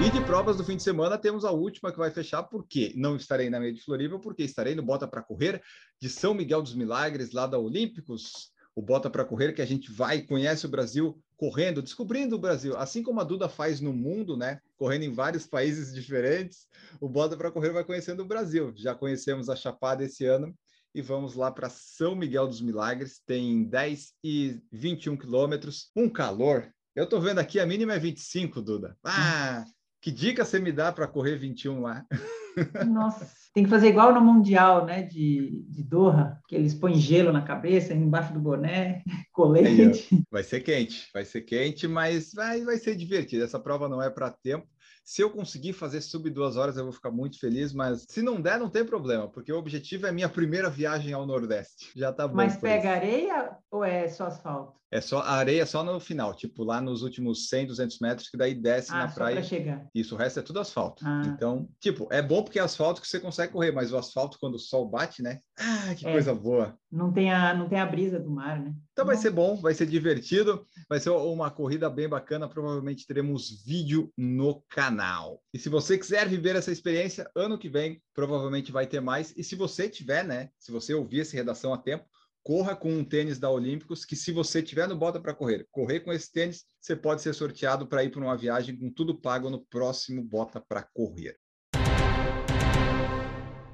E 0.00 0.10
de 0.10 0.20
provas 0.24 0.56
do 0.56 0.64
fim 0.64 0.76
de 0.76 0.82
semana, 0.82 1.18
temos 1.18 1.44
a 1.44 1.50
última 1.50 1.90
que 1.90 1.98
vai 1.98 2.10
fechar, 2.10 2.44
porque 2.44 2.92
não 2.96 3.16
estarei 3.16 3.50
na 3.50 3.58
meia 3.58 3.72
de 3.72 3.82
Floripa, 3.82 4.18
porque 4.18 4.44
estarei 4.44 4.74
no 4.74 4.82
Bota 4.82 5.08
para 5.08 5.22
Correr 5.22 5.60
de 6.00 6.08
São 6.08 6.32
Miguel 6.32 6.62
dos 6.62 6.74
Milagres, 6.74 7.32
lá 7.32 7.46
da 7.46 7.58
Olímpicos. 7.58 8.52
O 8.76 8.80
Bota 8.80 9.10
para 9.10 9.24
Correr, 9.24 9.52
que 9.52 9.60
a 9.60 9.66
gente 9.66 9.90
vai, 9.90 10.22
conhece 10.22 10.64
o 10.66 10.68
Brasil 10.68 11.20
correndo, 11.36 11.82
descobrindo 11.82 12.36
o 12.36 12.38
Brasil, 12.38 12.76
assim 12.76 13.02
como 13.02 13.20
a 13.20 13.24
Duda 13.24 13.48
faz 13.48 13.80
no 13.80 13.92
mundo, 13.92 14.36
né? 14.36 14.60
Correndo 14.76 15.02
em 15.02 15.12
vários 15.12 15.46
países 15.46 15.92
diferentes, 15.92 16.68
o 17.00 17.08
Bota 17.08 17.36
para 17.36 17.50
Correr 17.50 17.72
vai 17.72 17.84
conhecendo 17.84 18.22
o 18.22 18.26
Brasil. 18.26 18.72
Já 18.76 18.94
conhecemos 18.94 19.48
a 19.48 19.56
Chapada 19.56 20.04
esse 20.04 20.24
ano 20.24 20.54
e 20.94 21.02
vamos 21.02 21.34
lá 21.34 21.50
para 21.50 21.68
São 21.68 22.14
Miguel 22.14 22.46
dos 22.46 22.60
Milagres. 22.60 23.20
Tem 23.26 23.64
10 23.64 24.14
e 24.22 24.60
21 24.72 25.16
quilômetros, 25.16 25.90
um 25.96 26.08
calor. 26.08 26.72
Eu 26.94 27.04
estou 27.04 27.20
vendo 27.20 27.38
aqui, 27.38 27.60
a 27.60 27.66
mínima 27.66 27.94
é 27.94 27.98
25, 27.98 28.62
Duda. 28.62 28.96
Ah, 29.04 29.64
que 30.00 30.10
dica 30.10 30.44
você 30.44 30.58
me 30.58 30.72
dá 30.72 30.92
para 30.92 31.06
correr 31.06 31.36
21 31.36 31.80
lá? 31.80 32.04
Nossa, 32.88 33.28
tem 33.54 33.64
que 33.64 33.70
fazer 33.70 33.88
igual 33.88 34.12
no 34.12 34.20
Mundial, 34.20 34.84
né, 34.84 35.02
de, 35.02 35.64
de 35.68 35.82
Doha, 35.82 36.38
que 36.48 36.54
eles 36.54 36.74
põem 36.74 36.94
gelo 36.94 37.32
na 37.32 37.42
cabeça, 37.42 37.94
embaixo 37.94 38.32
do 38.32 38.40
boné, 38.40 39.02
colete. 39.32 40.24
Vai 40.30 40.42
ser 40.42 40.60
quente, 40.60 41.08
vai 41.12 41.24
ser 41.24 41.42
quente, 41.42 41.86
mas 41.86 42.32
vai, 42.32 42.64
vai 42.64 42.76
ser 42.76 42.96
divertido. 42.96 43.44
Essa 43.44 43.60
prova 43.60 43.88
não 43.88 44.02
é 44.02 44.10
para 44.10 44.30
tempo. 44.30 44.66
Se 45.08 45.22
eu 45.22 45.30
conseguir 45.30 45.72
fazer 45.72 46.02
sub 46.02 46.28
duas 46.28 46.58
horas, 46.58 46.76
eu 46.76 46.84
vou 46.84 46.92
ficar 46.92 47.10
muito 47.10 47.40
feliz, 47.40 47.72
mas 47.72 48.04
se 48.06 48.20
não 48.20 48.38
der, 48.38 48.58
não 48.58 48.68
tem 48.68 48.84
problema, 48.84 49.26
porque 49.26 49.50
o 49.50 49.56
objetivo 49.56 50.06
é 50.06 50.12
minha 50.12 50.28
primeira 50.28 50.68
viagem 50.68 51.14
ao 51.14 51.24
Nordeste. 51.24 51.90
Já 51.96 52.12
tá 52.12 52.28
bom. 52.28 52.34
Mas 52.34 52.58
pega 52.58 52.90
areia 52.90 53.56
ou 53.70 53.82
é 53.82 54.06
só 54.06 54.26
asfalto? 54.26 54.74
É 54.90 55.00
só 55.00 55.20
a 55.20 55.32
areia 55.32 55.64
só 55.64 55.82
no 55.82 55.98
final, 55.98 56.34
tipo 56.34 56.62
lá 56.62 56.78
nos 56.78 57.02
últimos 57.02 57.48
100, 57.48 57.68
200 57.68 57.98
metros, 58.00 58.28
que 58.28 58.36
daí 58.36 58.54
desce 58.54 58.92
ah, 58.92 58.98
na 58.98 59.08
praia. 59.08 59.42
chegar. 59.42 59.86
Isso, 59.94 60.14
o 60.14 60.18
resto 60.18 60.40
é 60.40 60.42
tudo 60.42 60.60
asfalto. 60.60 61.02
Ah. 61.06 61.22
Então, 61.24 61.66
tipo, 61.80 62.06
é 62.10 62.20
bom 62.20 62.42
porque 62.42 62.58
é 62.58 62.62
asfalto 62.62 63.00
que 63.00 63.08
você 63.08 63.18
consegue 63.18 63.54
correr, 63.54 63.72
mas 63.72 63.90
o 63.90 63.96
asfalto, 63.96 64.36
quando 64.38 64.56
o 64.56 64.58
sol 64.58 64.86
bate, 64.90 65.22
né? 65.22 65.40
Ah, 65.58 65.94
que 65.94 66.06
é. 66.06 66.12
coisa 66.12 66.32
boa. 66.32 66.78
Não 66.90 67.12
tem, 67.12 67.32
a, 67.32 67.52
não 67.52 67.68
tem 67.68 67.80
a 67.80 67.86
brisa 67.86 68.20
do 68.20 68.30
mar, 68.30 68.60
né? 68.60 68.72
Então 68.92 69.04
vai 69.04 69.16
ser 69.16 69.30
bom, 69.30 69.56
vai 69.56 69.74
ser 69.74 69.86
divertido, 69.86 70.64
vai 70.88 71.00
ser 71.00 71.10
uma 71.10 71.50
corrida 71.50 71.90
bem 71.90 72.08
bacana. 72.08 72.48
Provavelmente 72.48 73.06
teremos 73.06 73.64
vídeo 73.64 74.12
no 74.16 74.62
canal. 74.68 75.42
E 75.52 75.58
se 75.58 75.68
você 75.68 75.98
quiser 75.98 76.28
viver 76.28 76.54
essa 76.54 76.70
experiência, 76.70 77.28
ano 77.34 77.58
que 77.58 77.68
vem 77.68 78.00
provavelmente 78.14 78.70
vai 78.70 78.86
ter 78.86 79.00
mais. 79.00 79.34
E 79.36 79.42
se 79.42 79.56
você 79.56 79.88
tiver, 79.88 80.24
né? 80.24 80.48
Se 80.58 80.70
você 80.70 80.94
ouvir 80.94 81.22
essa 81.22 81.36
redação 81.36 81.74
a 81.74 81.78
tempo, 81.78 82.04
corra 82.42 82.76
com 82.76 82.90
um 82.90 83.04
tênis 83.04 83.38
da 83.38 83.50
Olímpicos, 83.50 84.04
que 84.04 84.16
se 84.16 84.32
você 84.32 84.62
tiver 84.62 84.88
no 84.88 84.96
Bota 84.96 85.20
para 85.20 85.34
Correr, 85.34 85.66
correr 85.70 86.00
com 86.00 86.12
esse 86.12 86.32
tênis, 86.32 86.64
você 86.80 86.96
pode 86.96 87.20
ser 87.20 87.34
sorteado 87.34 87.86
para 87.86 88.04
ir 88.04 88.10
para 88.10 88.20
uma 88.20 88.36
viagem 88.36 88.74
com 88.74 88.90
tudo 88.90 89.20
pago 89.20 89.50
no 89.50 89.64
próximo 89.66 90.22
Bota 90.22 90.60
para 90.60 90.82
Correr. 90.94 91.36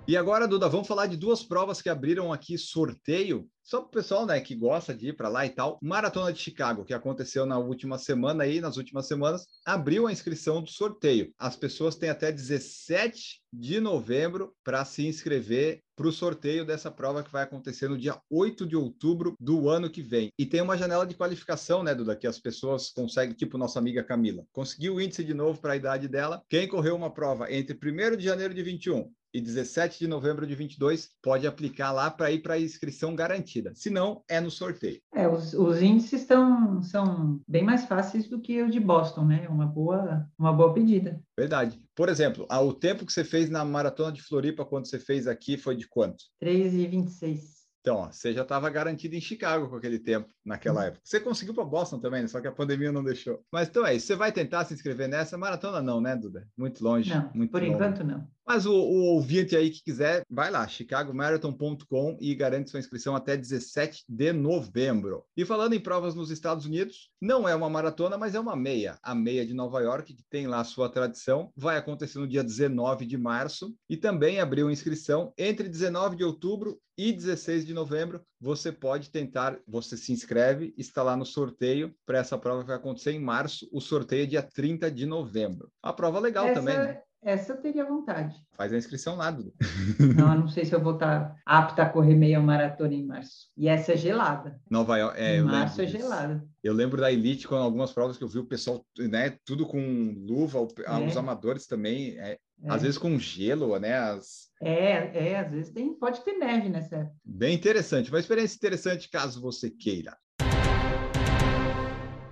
E 0.06 0.18
agora, 0.18 0.46
Duda, 0.46 0.68
vamos 0.68 0.86
falar 0.86 1.06
de 1.06 1.16
duas 1.16 1.42
provas 1.42 1.80
que 1.80 1.88
abriram 1.88 2.30
aqui 2.30 2.58
sorteio 2.58 3.48
Só 3.62 3.80
para 3.80 3.86
o 3.86 3.90
pessoal 3.90 4.26
né, 4.26 4.38
que 4.38 4.54
gosta 4.54 4.94
de 4.94 5.08
ir 5.08 5.16
para 5.16 5.30
lá 5.30 5.46
e 5.46 5.48
tal, 5.48 5.78
Maratona 5.80 6.30
de 6.30 6.38
Chicago, 6.38 6.84
que 6.84 6.92
aconteceu 6.92 7.46
na 7.46 7.58
última 7.58 7.96
semana 7.96 8.44
aí, 8.44 8.60
nas 8.60 8.76
últimas 8.76 9.08
semanas, 9.08 9.46
abriu 9.64 10.06
a 10.06 10.12
inscrição 10.12 10.60
do 10.60 10.68
sorteio. 10.68 11.32
As 11.38 11.56
pessoas 11.56 11.96
têm 11.96 12.10
até 12.10 12.30
17 12.30 13.40
de 13.50 13.80
novembro 13.80 14.54
para 14.62 14.84
se 14.84 15.06
inscrever 15.06 15.80
para 15.96 16.06
o 16.06 16.12
sorteio 16.12 16.66
dessa 16.66 16.90
prova 16.90 17.22
que 17.22 17.32
vai 17.32 17.42
acontecer 17.42 17.88
no 17.88 17.96
dia 17.96 18.20
8 18.28 18.66
de 18.66 18.76
outubro 18.76 19.34
do 19.40 19.70
ano 19.70 19.88
que 19.88 20.02
vem. 20.02 20.30
E 20.38 20.44
tem 20.44 20.60
uma 20.60 20.76
janela 20.76 21.06
de 21.06 21.14
qualificação, 21.14 21.82
né, 21.82 21.94
Duda, 21.94 22.14
que 22.14 22.26
as 22.26 22.38
pessoas 22.38 22.90
conseguem, 22.90 23.34
tipo 23.34 23.56
nossa 23.56 23.78
amiga 23.78 24.04
Camila. 24.04 24.44
Conseguiu 24.52 24.96
o 24.96 25.00
índice 25.00 25.24
de 25.24 25.32
novo 25.32 25.58
para 25.58 25.72
a 25.72 25.76
idade 25.76 26.08
dela. 26.08 26.42
Quem 26.50 26.68
correu 26.68 26.94
uma 26.94 27.10
prova 27.10 27.50
entre 27.50 27.74
1 27.74 28.18
de 28.18 28.24
janeiro 28.24 28.52
de 28.52 28.62
21 28.62 29.10
e 29.34 29.40
17 29.40 29.98
de 29.98 30.06
novembro 30.06 30.46
de 30.46 30.54
22 30.54 31.10
pode 31.20 31.44
aplicar 31.46 31.90
lá 31.90 32.08
para 32.08 32.30
ir 32.30 32.40
para 32.40 32.54
a 32.54 32.60
inscrição 32.60 33.16
garantida. 33.16 33.72
Se 33.74 33.90
não, 33.90 34.22
é 34.28 34.40
no 34.40 34.50
sorteio. 34.50 35.00
É, 35.12 35.28
os, 35.28 35.52
os 35.52 35.82
índices 35.82 36.22
estão, 36.22 36.80
são 36.82 37.40
bem 37.48 37.64
mais 37.64 37.84
fáceis 37.84 38.28
do 38.28 38.40
que 38.40 38.62
o 38.62 38.70
de 38.70 38.78
Boston, 38.78 39.24
né? 39.24 39.48
Uma 39.48 39.66
boa, 39.66 40.24
uma 40.38 40.52
boa 40.52 40.72
pedida. 40.72 41.20
Verdade. 41.36 41.82
Por 41.96 42.08
exemplo, 42.08 42.46
o 42.48 42.72
tempo 42.72 43.04
que 43.04 43.12
você 43.12 43.24
fez 43.24 43.50
na 43.50 43.64
maratona 43.64 44.12
de 44.12 44.22
Floripa 44.22 44.64
quando 44.64 44.88
você 44.88 44.98
fez 44.98 45.26
aqui 45.26 45.56
foi 45.56 45.76
de 45.76 45.88
quanto? 45.88 46.24
3 46.38 46.74
e 46.74 46.86
26. 46.86 47.64
Então, 47.84 47.96
ó, 47.96 48.10
você 48.10 48.32
já 48.32 48.40
estava 48.40 48.70
garantido 48.70 49.14
em 49.14 49.20
Chicago 49.20 49.68
com 49.68 49.76
aquele 49.76 49.98
tempo, 49.98 50.26
naquela 50.42 50.86
época. 50.86 51.02
Você 51.04 51.20
conseguiu 51.20 51.52
para 51.52 51.66
Boston 51.66 51.98
também, 51.98 52.22
né? 52.22 52.28
só 52.28 52.40
que 52.40 52.48
a 52.48 52.52
pandemia 52.52 52.90
não 52.90 53.04
deixou. 53.04 53.44
Mas 53.52 53.68
então 53.68 53.86
é 53.86 53.94
isso. 53.94 54.06
Você 54.06 54.16
vai 54.16 54.32
tentar 54.32 54.64
se 54.64 54.72
inscrever 54.72 55.06
nessa 55.06 55.36
maratona? 55.36 55.82
Não, 55.82 56.00
né, 56.00 56.16
Duda? 56.16 56.48
Muito 56.56 56.82
longe. 56.82 57.10
Não, 57.10 57.30
muito 57.34 57.50
por 57.50 57.60
longe. 57.60 57.74
enquanto 57.74 58.02
não. 58.02 58.26
Mas 58.46 58.66
o, 58.66 58.72
o, 58.72 59.04
ouvinte 59.14 59.56
aí 59.56 59.70
que 59.70 59.82
quiser, 59.82 60.22
vai 60.28 60.50
lá, 60.50 60.66
chicagomarathon.com 60.68 62.18
e 62.20 62.34
garante 62.34 62.70
sua 62.70 62.80
inscrição 62.80 63.16
até 63.16 63.36
17 63.36 64.04
de 64.06 64.32
novembro. 64.32 65.24
E 65.36 65.44
falando 65.46 65.72
em 65.72 65.80
provas 65.80 66.14
nos 66.14 66.30
Estados 66.30 66.66
Unidos, 66.66 67.10
não 67.20 67.48
é 67.48 67.54
uma 67.54 67.70
maratona, 67.70 68.18
mas 68.18 68.34
é 68.34 68.40
uma 68.40 68.54
meia. 68.54 68.98
A 69.02 69.14
meia 69.14 69.46
de 69.46 69.54
Nova 69.54 69.80
York, 69.80 70.14
que 70.14 70.24
tem 70.28 70.46
lá 70.46 70.60
a 70.60 70.64
sua 70.64 70.90
tradição, 70.90 71.50
vai 71.56 71.78
acontecer 71.78 72.18
no 72.18 72.28
dia 72.28 72.44
19 72.44 73.06
de 73.06 73.16
março 73.16 73.74
e 73.88 73.96
também 73.96 74.40
abriu 74.40 74.70
inscrição 74.70 75.32
entre 75.38 75.68
19 75.68 76.16
de 76.16 76.24
outubro 76.24 76.78
e 76.98 77.12
16 77.12 77.64
de 77.64 77.72
novembro. 77.72 78.22
Você 78.40 78.70
pode 78.70 79.10
tentar, 79.10 79.58
você 79.66 79.96
se 79.96 80.12
inscreve, 80.12 80.74
está 80.76 81.02
lá 81.02 81.16
no 81.16 81.24
sorteio 81.24 81.94
para 82.06 82.18
essa 82.18 82.38
prova 82.38 82.60
que 82.60 82.68
vai 82.68 82.76
acontecer 82.76 83.12
em 83.12 83.20
março. 83.20 83.68
O 83.72 83.80
sorteio 83.80 84.24
é 84.24 84.26
dia 84.26 84.42
30 84.42 84.90
de 84.90 85.06
novembro. 85.06 85.70
A 85.82 85.92
prova 85.92 86.20
legal 86.20 86.46
essa, 86.46 86.54
também, 86.60 86.76
né? 86.76 87.00
Essa 87.24 87.54
eu 87.54 87.56
teria 87.56 87.86
vontade. 87.86 88.36
Faz 88.52 88.70
a 88.70 88.76
inscrição 88.76 89.16
lá, 89.16 89.30
Dudu. 89.30 89.54
Não, 90.14 90.34
eu 90.34 90.40
não 90.40 90.48
sei 90.48 90.66
se 90.66 90.74
eu 90.74 90.80
vou 90.80 90.94
estar 90.94 91.34
apta 91.46 91.82
a 91.82 91.88
correr 91.88 92.14
meia 92.14 92.38
maratona 92.38 92.92
em 92.92 93.04
março. 93.04 93.48
E 93.56 93.66
essa 93.66 93.94
é 93.94 93.96
gelada. 93.96 94.60
Nova 94.70 94.98
York, 94.98 95.18
é, 95.18 95.38
em 95.38 95.42
março 95.42 95.80
é 95.80 95.86
gelada. 95.86 96.44
Eu 96.62 96.74
lembro 96.74 97.00
da 97.00 97.10
Elite, 97.10 97.48
com 97.48 97.54
algumas 97.54 97.92
provas 97.92 98.18
que 98.18 98.24
eu 98.24 98.28
vi 98.28 98.38
o 98.38 98.46
pessoal, 98.46 98.84
né, 98.98 99.38
tudo 99.44 99.66
com 99.66 100.14
luva, 100.26 100.58
é. 100.86 101.06
os 101.06 101.16
amadores 101.16 101.66
também, 101.66 102.18
é, 102.18 102.32
é. 102.32 102.38
às 102.68 102.82
vezes 102.82 102.98
com 102.98 103.18
gelo, 103.18 103.78
né, 103.78 103.96
as... 103.96 104.50
É, 104.62 105.30
é, 105.30 105.38
às 105.38 105.50
vezes 105.50 105.72
tem, 105.72 105.94
pode 105.94 106.22
ter 106.24 106.34
neve 106.34 106.68
nessa 106.68 107.10
Bem 107.24 107.54
interessante, 107.54 108.10
uma 108.10 108.20
experiência 108.20 108.56
interessante 108.56 109.10
caso 109.10 109.40
você 109.40 109.70
queira. 109.70 110.16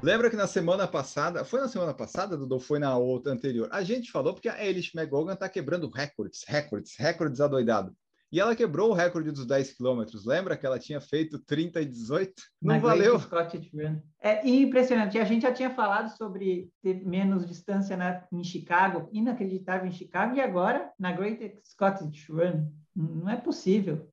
Lembra 0.02 0.28
que 0.28 0.34
na 0.34 0.48
semana 0.48 0.88
passada, 0.88 1.44
foi 1.44 1.60
na 1.60 1.68
semana 1.68 1.94
passada, 1.94 2.36
Dudu, 2.36 2.58
foi 2.58 2.80
na 2.80 2.98
outra 2.98 3.32
anterior? 3.32 3.68
A 3.70 3.84
gente 3.84 4.10
falou 4.10 4.34
porque 4.34 4.48
a 4.48 4.64
Elish 4.64 4.92
McGogan 4.96 5.34
está 5.34 5.48
quebrando 5.48 5.88
recordes, 5.88 6.42
recordes, 6.44 6.96
recordes 6.98 7.40
adoidado. 7.40 7.94
E 8.32 8.40
ela 8.40 8.56
quebrou 8.56 8.90
o 8.90 8.94
recorde 8.94 9.30
dos 9.30 9.46
10 9.46 9.74
quilômetros. 9.74 10.24
Lembra 10.24 10.56
que 10.56 10.66
ela 10.66 10.78
tinha 10.78 11.00
feito 11.00 11.38
30 11.38 11.82
e 11.82 11.84
18? 11.84 12.32
Não 12.60 12.80
valeu. 12.80 13.20
É 14.20 14.44
impressionante. 14.48 15.18
A 15.18 15.24
gente 15.24 15.42
já 15.42 15.52
tinha 15.52 15.70
falado 15.70 16.08
sobre 16.16 16.68
ter 16.82 17.06
menos 17.06 17.46
distância 17.46 17.96
na, 17.96 18.26
em 18.32 18.42
Chicago, 18.42 19.08
inacreditável 19.12 19.86
em 19.86 19.92
Chicago, 19.92 20.34
e 20.34 20.40
agora 20.40 20.90
na 20.98 21.12
Great 21.12 21.60
Scottish 21.62 22.28
Run. 22.28 22.66
Não 22.96 23.28
é 23.28 23.36
possível. 23.36 24.10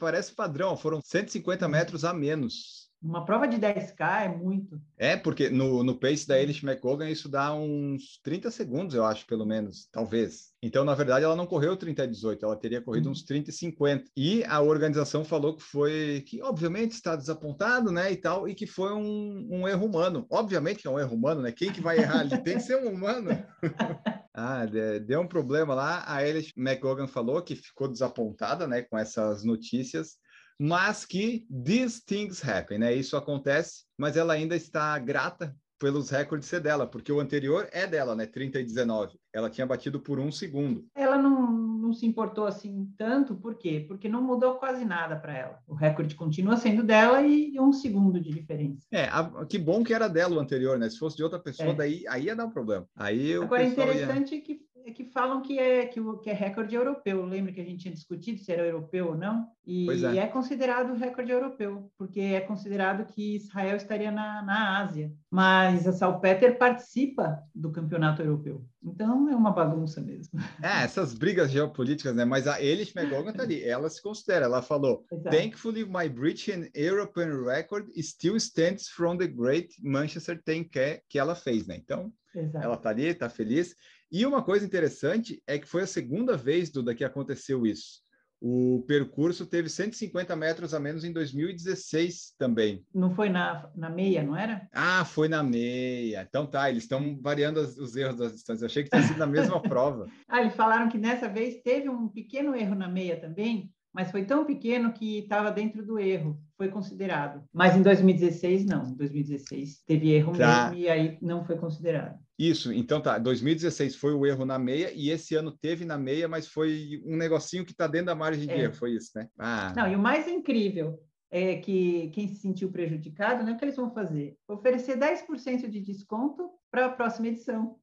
Parece 0.00 0.34
padrão, 0.34 0.76
foram 0.76 1.00
150 1.00 1.68
metros 1.68 2.04
a 2.04 2.12
menos. 2.12 2.87
Uma 3.00 3.24
prova 3.24 3.46
de 3.46 3.56
10K 3.58 4.24
é 4.24 4.28
muito. 4.28 4.80
É, 4.96 5.16
porque 5.16 5.48
no, 5.48 5.84
no 5.84 5.94
pace 5.94 6.26
da 6.26 6.40
Elish 6.40 6.64
McCogan 6.64 7.08
isso 7.08 7.28
dá 7.28 7.54
uns 7.54 8.20
30 8.24 8.50
segundos, 8.50 8.94
eu 8.94 9.04
acho, 9.04 9.24
pelo 9.24 9.46
menos, 9.46 9.88
talvez. 9.92 10.52
Então, 10.60 10.84
na 10.84 10.94
verdade, 10.94 11.24
ela 11.24 11.36
não 11.36 11.46
correu 11.46 11.76
30 11.76 12.02
e 12.02 12.08
18, 12.08 12.44
ela 12.44 12.56
teria 12.56 12.82
corrido 12.82 13.06
uhum. 13.06 13.12
uns 13.12 13.22
30 13.22 13.50
e 13.50 13.52
50. 13.52 14.04
E 14.16 14.44
a 14.44 14.60
organização 14.60 15.24
falou 15.24 15.54
que 15.54 15.62
foi, 15.62 16.24
que 16.26 16.42
obviamente 16.42 16.92
está 16.92 17.14
desapontado, 17.14 17.92
né, 17.92 18.10
e 18.10 18.16
tal, 18.16 18.48
e 18.48 18.54
que 18.54 18.66
foi 18.66 18.92
um, 18.92 19.46
um 19.48 19.68
erro 19.68 19.86
humano. 19.86 20.26
Obviamente 20.28 20.82
que 20.82 20.88
é 20.88 20.90
um 20.90 20.98
erro 20.98 21.14
humano, 21.14 21.40
né? 21.40 21.52
Quem 21.52 21.72
que 21.72 21.80
vai 21.80 21.98
errar 21.98 22.20
ali? 22.20 22.42
Tem 22.42 22.56
que 22.56 22.62
ser 22.62 22.82
um 22.82 22.92
humano. 22.92 23.30
ah, 24.34 24.66
deu 25.06 25.20
um 25.20 25.28
problema 25.28 25.72
lá. 25.72 26.02
A 26.04 26.26
Elish 26.26 26.52
McCogan 26.56 27.06
falou 27.06 27.40
que 27.42 27.54
ficou 27.54 27.86
desapontada, 27.86 28.66
né, 28.66 28.82
com 28.82 28.98
essas 28.98 29.44
notícias 29.44 30.16
mas 30.58 31.04
que 31.04 31.46
these 31.64 32.02
things 32.04 32.42
happen, 32.44 32.78
né? 32.78 32.94
Isso 32.94 33.16
acontece, 33.16 33.84
mas 33.96 34.16
ela 34.16 34.32
ainda 34.32 34.56
está 34.56 34.98
grata 34.98 35.54
pelos 35.78 36.10
recordes 36.10 36.48
ser 36.48 36.60
dela, 36.60 36.86
porque 36.86 37.12
o 37.12 37.20
anterior 37.20 37.68
é 37.72 37.86
dela, 37.86 38.14
né? 38.14 38.26
30 38.26 38.60
e 38.60 38.64
19. 38.64 39.18
Ela 39.32 39.48
tinha 39.48 39.66
batido 39.66 40.00
por 40.00 40.18
um 40.18 40.32
segundo. 40.32 40.84
Ela 40.94 41.16
não, 41.16 41.52
não 41.52 41.92
se 41.92 42.04
importou 42.04 42.46
assim 42.46 42.92
tanto, 42.98 43.36
por 43.36 43.56
quê? 43.56 43.84
Porque 43.86 44.08
não 44.08 44.22
mudou 44.22 44.56
quase 44.56 44.84
nada 44.84 45.16
para 45.16 45.36
ela. 45.36 45.58
O 45.66 45.74
recorde 45.74 46.14
continua 46.14 46.56
sendo 46.56 46.82
dela 46.82 47.22
e 47.22 47.58
um 47.60 47.72
segundo 47.72 48.20
de 48.20 48.30
diferença. 48.30 48.86
É, 48.90 49.04
a, 49.04 49.46
que 49.48 49.58
bom 49.58 49.84
que 49.84 49.94
era 49.94 50.08
dela 50.08 50.36
o 50.36 50.40
anterior, 50.40 50.78
né? 50.78 50.90
Se 50.90 50.98
fosse 50.98 51.16
de 51.16 51.22
outra 51.22 51.38
pessoa, 51.38 51.70
é. 51.70 51.74
daí 51.74 52.04
aí 52.08 52.24
ia 52.24 52.36
dar 52.36 52.46
um 52.46 52.50
problema. 52.50 52.86
Aí 52.96 53.34
Agora, 53.34 53.64
interessante 53.64 54.34
ia... 54.34 54.42
que 54.42 54.60
é 54.88 54.92
que 54.92 55.04
falam 55.04 55.42
que 55.42 55.58
é, 55.58 55.86
que, 55.86 56.00
que 56.22 56.30
é 56.30 56.32
recorde 56.32 56.74
europeu. 56.74 57.24
Lembra 57.24 57.52
que 57.52 57.60
a 57.60 57.64
gente 57.64 57.82
tinha 57.82 57.94
discutido 57.94 58.38
se 58.38 58.52
era 58.52 58.66
europeu 58.66 59.08
ou 59.08 59.16
não? 59.16 59.46
E 59.66 59.86
é. 60.04 60.18
é. 60.18 60.26
considerado 60.26 60.94
recorde 60.94 61.30
europeu, 61.30 61.90
porque 61.98 62.20
é 62.20 62.40
considerado 62.40 63.04
que 63.04 63.36
Israel 63.36 63.76
estaria 63.76 64.10
na, 64.10 64.42
na 64.42 64.78
Ásia. 64.78 65.12
Mas 65.30 65.86
a 65.86 65.92
Salpeter 65.92 66.56
participa 66.58 67.42
do 67.54 67.70
campeonato 67.70 68.22
europeu. 68.22 68.64
Então 68.82 69.28
é 69.28 69.36
uma 69.36 69.50
bagunça 69.50 70.00
mesmo. 70.00 70.40
É, 70.62 70.84
essas 70.84 71.12
brigas 71.12 71.50
geopolíticas, 71.50 72.14
né? 72.14 72.24
Mas 72.24 72.46
a 72.46 72.62
Elish 72.62 72.94
McGogan 72.96 73.32
tá 73.32 73.42
ali, 73.42 73.62
ela 73.62 73.90
se 73.90 74.02
considera, 74.02 74.46
ela 74.46 74.62
falou: 74.62 75.04
Exato. 75.12 75.36
Thankfully, 75.36 75.84
my 75.84 76.08
British 76.08 76.48
European 76.74 77.44
record 77.44 77.90
still 78.00 78.36
stands 78.36 78.88
from 78.88 79.18
the 79.18 79.26
great 79.26 79.74
Manchester 79.82 80.40
10K 80.42 81.02
que 81.08 81.18
ela 81.18 81.34
fez, 81.34 81.66
né? 81.66 81.76
Então, 81.76 82.12
Exato. 82.34 82.64
ela 82.64 82.76
tá 82.76 82.90
ali, 82.90 83.12
tá 83.14 83.28
feliz. 83.28 83.74
E 84.10 84.24
uma 84.24 84.42
coisa 84.42 84.64
interessante 84.64 85.42
é 85.46 85.58
que 85.58 85.68
foi 85.68 85.82
a 85.82 85.86
segunda 85.86 86.36
vez, 86.36 86.70
Duda, 86.70 86.94
que 86.94 87.04
aconteceu 87.04 87.66
isso. 87.66 88.00
O 88.40 88.84
percurso 88.86 89.44
teve 89.46 89.68
150 89.68 90.34
metros 90.36 90.72
a 90.72 90.78
menos 90.78 91.02
em 91.04 91.12
2016 91.12 92.34
também. 92.38 92.84
Não 92.94 93.10
foi 93.10 93.28
na, 93.28 93.68
na 93.74 93.90
meia, 93.90 94.22
não 94.22 94.36
era? 94.36 94.68
Ah, 94.72 95.04
foi 95.04 95.28
na 95.28 95.42
meia. 95.42 96.24
Então 96.28 96.46
tá, 96.46 96.70
eles 96.70 96.84
estão 96.84 97.18
variando 97.20 97.58
as, 97.58 97.76
os 97.76 97.96
erros 97.96 98.16
das 98.16 98.32
distâncias. 98.32 98.62
Eu 98.62 98.66
achei 98.66 98.84
que 98.84 98.90
tinha 98.90 99.02
sido 99.02 99.18
na 99.18 99.26
mesma 99.26 99.60
prova. 99.62 100.06
Ah, 100.28 100.40
eles 100.40 100.54
falaram 100.54 100.88
que 100.88 100.96
nessa 100.96 101.28
vez 101.28 101.60
teve 101.62 101.88
um 101.88 102.08
pequeno 102.08 102.54
erro 102.54 102.76
na 102.76 102.88
meia 102.88 103.20
também, 103.20 103.72
mas 103.92 104.12
foi 104.12 104.24
tão 104.24 104.44
pequeno 104.44 104.92
que 104.92 105.18
estava 105.18 105.50
dentro 105.50 105.84
do 105.84 105.98
erro, 105.98 106.40
foi 106.56 106.68
considerado. 106.68 107.42
Mas 107.52 107.74
em 107.74 107.82
2016, 107.82 108.64
não. 108.64 108.84
Em 108.86 108.94
2016 108.94 109.82
teve 109.84 110.12
erro 110.12 110.32
tá. 110.38 110.70
mesmo 110.70 110.84
e 110.84 110.88
aí 110.88 111.18
não 111.20 111.44
foi 111.44 111.58
considerado. 111.58 112.16
Isso, 112.38 112.72
então 112.72 113.00
tá. 113.00 113.18
2016 113.18 113.96
foi 113.96 114.14
o 114.14 114.24
erro 114.24 114.44
na 114.44 114.58
meia 114.58 114.92
e 114.94 115.10
esse 115.10 115.34
ano 115.34 115.50
teve 115.50 115.84
na 115.84 115.98
meia, 115.98 116.28
mas 116.28 116.46
foi 116.46 117.02
um 117.04 117.16
negocinho 117.16 117.64
que 117.64 117.72
está 117.72 117.88
dentro 117.88 118.06
da 118.06 118.14
margem 118.14 118.46
de 118.46 118.52
é. 118.52 118.60
erro, 118.60 118.74
foi 118.74 118.92
isso, 118.92 119.10
né? 119.16 119.28
Ah. 119.36 119.72
Não, 119.76 119.90
e 119.90 119.96
o 119.96 119.98
mais 119.98 120.28
incrível 120.28 121.02
é 121.30 121.56
que 121.56 122.10
quem 122.10 122.28
se 122.28 122.36
sentiu 122.36 122.70
prejudicado, 122.70 123.42
né, 123.42 123.52
o 123.52 123.56
que 123.56 123.64
eles 123.64 123.76
vão 123.76 123.92
fazer? 123.92 124.36
Oferecer 124.48 124.96
10% 124.96 125.68
de 125.68 125.80
desconto 125.80 126.48
para 126.70 126.86
a 126.86 126.90
próxima 126.90 127.28
edição. 127.28 127.76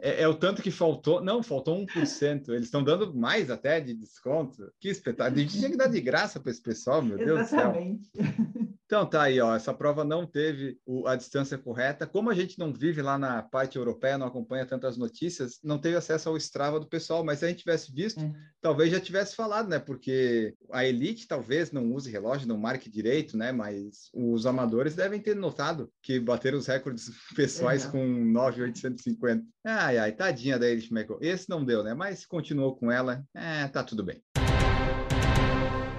É, 0.00 0.22
é, 0.22 0.28
o 0.28 0.34
tanto 0.34 0.60
que 0.60 0.70
faltou. 0.70 1.22
Não, 1.22 1.42
faltou 1.42 1.78
1%. 1.78 2.48
Eles 2.48 2.64
estão 2.64 2.82
dando 2.82 3.14
mais 3.14 3.50
até 3.50 3.80
de 3.80 3.94
desconto. 3.94 4.70
Que 4.80 4.88
espetáculo. 4.88 5.38
A 5.38 5.40
gente 5.40 5.56
tinha 5.56 5.70
que 5.70 5.76
dar 5.76 5.86
de 5.86 6.00
graça 6.00 6.40
para 6.40 6.50
esse 6.50 6.62
pessoal, 6.62 7.00
meu 7.00 7.16
Deus 7.16 7.40
do 7.40 7.46
céu. 7.46 7.60
Exatamente. 7.60 8.10
Então 8.86 9.06
tá 9.06 9.22
aí, 9.22 9.40
ó, 9.40 9.56
essa 9.56 9.72
prova 9.72 10.04
não 10.04 10.26
teve 10.26 10.78
o, 10.84 11.06
a 11.06 11.16
distância 11.16 11.56
correta. 11.56 12.06
Como 12.06 12.28
a 12.28 12.34
gente 12.34 12.58
não 12.58 12.72
vive 12.72 13.00
lá 13.00 13.18
na 13.18 13.42
parte 13.42 13.78
europeia, 13.78 14.18
não 14.18 14.26
acompanha 14.26 14.66
tantas 14.66 14.98
notícias, 14.98 15.58
não 15.64 15.78
teve 15.78 15.96
acesso 15.96 16.28
ao 16.28 16.36
Strava 16.36 16.78
do 16.78 16.86
pessoal, 16.86 17.24
mas 17.24 17.38
se 17.38 17.46
a 17.46 17.48
gente 17.48 17.60
tivesse 17.60 17.92
visto, 17.92 18.20
é. 18.20 18.32
talvez 18.60 18.90
já 18.90 19.00
tivesse 19.00 19.34
falado, 19.34 19.68
né? 19.68 19.78
Porque 19.78 20.54
a 20.70 20.84
elite 20.84 21.26
talvez 21.26 21.72
não 21.72 21.92
use 21.92 22.10
relógio, 22.10 22.46
não 22.46 22.58
marque 22.58 22.90
direito, 22.90 23.38
né? 23.38 23.52
Mas 23.52 24.10
os 24.12 24.44
amadores 24.44 24.94
devem 24.94 25.20
ter 25.20 25.34
notado 25.34 25.90
que 26.02 26.20
bateram 26.20 26.58
os 26.58 26.66
recordes 26.66 27.10
pessoais 27.34 27.86
é. 27.86 27.90
com 27.90 28.04
9,850. 28.06 29.44
Ai, 29.64 29.96
ai, 29.96 30.12
tadinha 30.12 30.58
da 30.58 30.68
Elite 30.68 30.92
Michael. 30.92 31.18
Esse 31.22 31.48
não 31.48 31.64
deu, 31.64 31.82
né? 31.82 31.94
Mas 31.94 32.26
continuou 32.26 32.76
com 32.76 32.92
ela, 32.92 33.24
é, 33.34 33.66
tá 33.68 33.82
tudo 33.82 34.04
bem. 34.04 34.22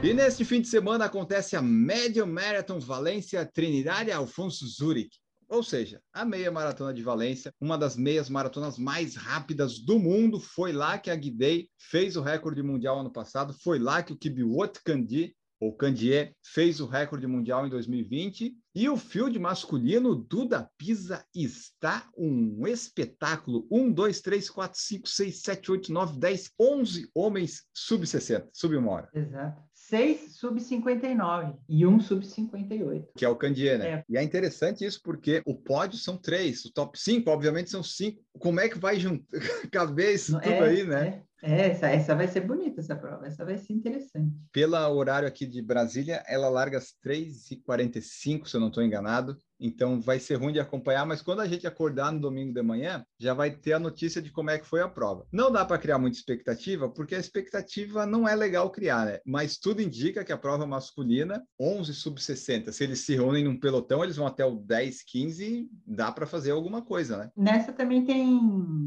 E 0.05 0.13
neste 0.13 0.45
fim 0.45 0.62
de 0.62 0.67
semana 0.67 1.05
acontece 1.05 1.55
a 1.55 1.63
Medium 1.63 2.27
Marathon 2.27 2.79
Valência 2.79 3.43
Trinidad 3.43 4.07
Alfonso 4.12 4.67
Zurich. 4.67 5.17
Ou 5.50 5.63
seja, 5.63 6.00
a 6.13 6.24
meia 6.24 6.51
maratona 6.51 6.93
de 6.93 7.01
Valência, 7.01 7.51
uma 7.59 7.75
das 7.75 7.95
meias 7.95 8.29
maratonas 8.29 8.77
mais 8.77 9.15
rápidas 9.15 9.79
do 9.79 9.97
mundo, 9.97 10.39
foi 10.39 10.71
lá 10.71 11.00
que 11.00 11.09
a 11.09 11.15
Guidei 11.15 11.69
fez 11.79 12.15
o 12.15 12.21
recorde 12.21 12.62
mundial 12.62 13.00
ano 13.00 13.12
passado, 13.12 13.51
foi 13.63 13.79
lá 13.79 14.03
que 14.03 14.13
o 14.13 14.15
Kibiwot 14.15 14.79
Kandi 14.85 15.35
o 15.59 15.74
Candier 15.74 16.35
fez 16.43 16.79
o 16.79 16.85
recorde 16.85 17.25
mundial 17.25 17.65
em 17.65 17.69
2020 17.69 18.55
e 18.75 18.89
o 18.89 18.97
field 18.97 19.39
masculino 19.39 20.15
Duda 20.15 20.69
Pisa 20.77 21.25
está 21.33 22.09
um 22.17 22.67
espetáculo. 22.67 23.65
1, 23.71 23.91
2, 23.91 24.21
3, 24.21 24.50
4, 24.50 24.79
5, 24.79 25.07
6, 25.07 25.41
7, 25.41 25.71
8, 25.71 25.93
9, 25.93 26.19
10, 26.19 26.51
11 26.59 27.09
homens 27.15 27.63
sub-60, 27.74 28.50
sub 28.53 28.75
uma 28.75 28.91
hora. 28.91 29.09
Exato. 29.13 29.63
Seis 29.88 30.38
sub-59 30.38 31.56
e 31.70 31.86
um 31.86 32.00
sub-58. 32.00 33.06
Que 33.15 33.24
é 33.24 33.30
o 33.30 33.36
Candier, 33.36 33.77
né? 33.77 33.89
É. 33.89 34.04
E 34.10 34.18
é 34.18 34.24
interessante 34.24 34.84
isso 34.84 35.00
porque 35.04 35.44
o 35.46 35.54
pódio 35.54 36.00
são 36.00 36.18
três, 36.18 36.65
o 36.65 36.74
top 36.74 37.00
5, 37.00 37.30
obviamente, 37.30 37.70
são 37.70 37.84
cinco. 37.84 38.20
Como 38.39 38.60
é 38.60 38.68
que 38.68 38.80
vai 38.80 39.00
juntar, 39.00 39.25
caber 39.72 40.15
isso 40.15 40.39
tudo 40.39 40.51
é, 40.51 40.70
aí, 40.70 40.84
né? 40.84 41.22
É. 41.44 41.70
Essa, 41.70 41.88
essa 41.88 42.15
vai 42.15 42.27
ser 42.27 42.42
bonita, 42.42 42.82
essa 42.82 42.96
prova. 42.96 43.27
Essa 43.27 43.46
vai 43.46 43.58
ser 43.58 43.74
interessante. 43.74 44.36
Pelo 44.51 44.77
horário 44.96 45.27
aqui 45.27 45.46
de 45.46 45.62
Brasília, 45.62 46.24
ela 46.27 46.50
larga 46.50 46.77
às 46.77 46.94
3h45, 47.06 48.48
se 48.48 48.56
eu 48.56 48.60
não 48.62 48.70
estou 48.70 48.84
enganado. 48.84 49.38
Então 49.60 50.01
vai 50.01 50.20
ser 50.20 50.36
ruim 50.36 50.54
de 50.54 50.60
acompanhar, 50.60 51.06
mas 51.06 51.22
quando 51.22 51.39
a 51.39 51.48
gente 51.48 51.65
acordar 51.65 52.12
no 52.12 52.20
domingo 52.20 52.54
de 52.54 52.62
manhã, 52.62 53.06
já 53.20 53.34
vai 53.34 53.51
ter 53.51 53.74
a 53.74 53.80
notícia 53.80 54.22
de 54.22 54.32
como 54.32 54.50
é 54.50 54.60
que 54.60 54.65
foi 54.65 54.82
a 54.82 54.88
prova. 54.88 55.25
Não 55.32 55.51
dá 55.51 55.63
para 55.65 55.77
criar 55.77 55.98
muita 55.98 56.18
expectativa, 56.18 56.89
porque 56.89 57.15
a 57.15 57.20
expectativa 57.20 58.06
não 58.06 58.27
é 58.27 58.36
legal 58.36 58.70
criar, 58.70 59.06
né? 59.06 59.20
Mas 59.25 59.58
tudo 59.58 59.82
indica 59.82 60.24
que 60.24 60.34
a 60.34 60.38
prova 60.38 60.65
masculina, 60.68 61.44
11 61.60 61.94
sub 61.94 62.22
60, 62.22 62.72
se 62.72 62.84
eles 62.84 63.00
se 63.00 63.15
reúnem 63.15 63.44
num 63.44 63.60
pelotão, 63.60 64.04
eles 64.04 64.18
vão 64.18 64.27
até 64.27 64.46
o 64.46 64.56
10, 64.56 65.04
15, 65.04 65.70
dá 65.88 66.12
para 66.12 66.25
fazer 66.25 66.51
alguma 66.51 66.82
coisa, 66.82 67.18
né? 67.18 67.30
Nessa 67.36 67.72
também 67.72 68.06
tem 68.06 68.39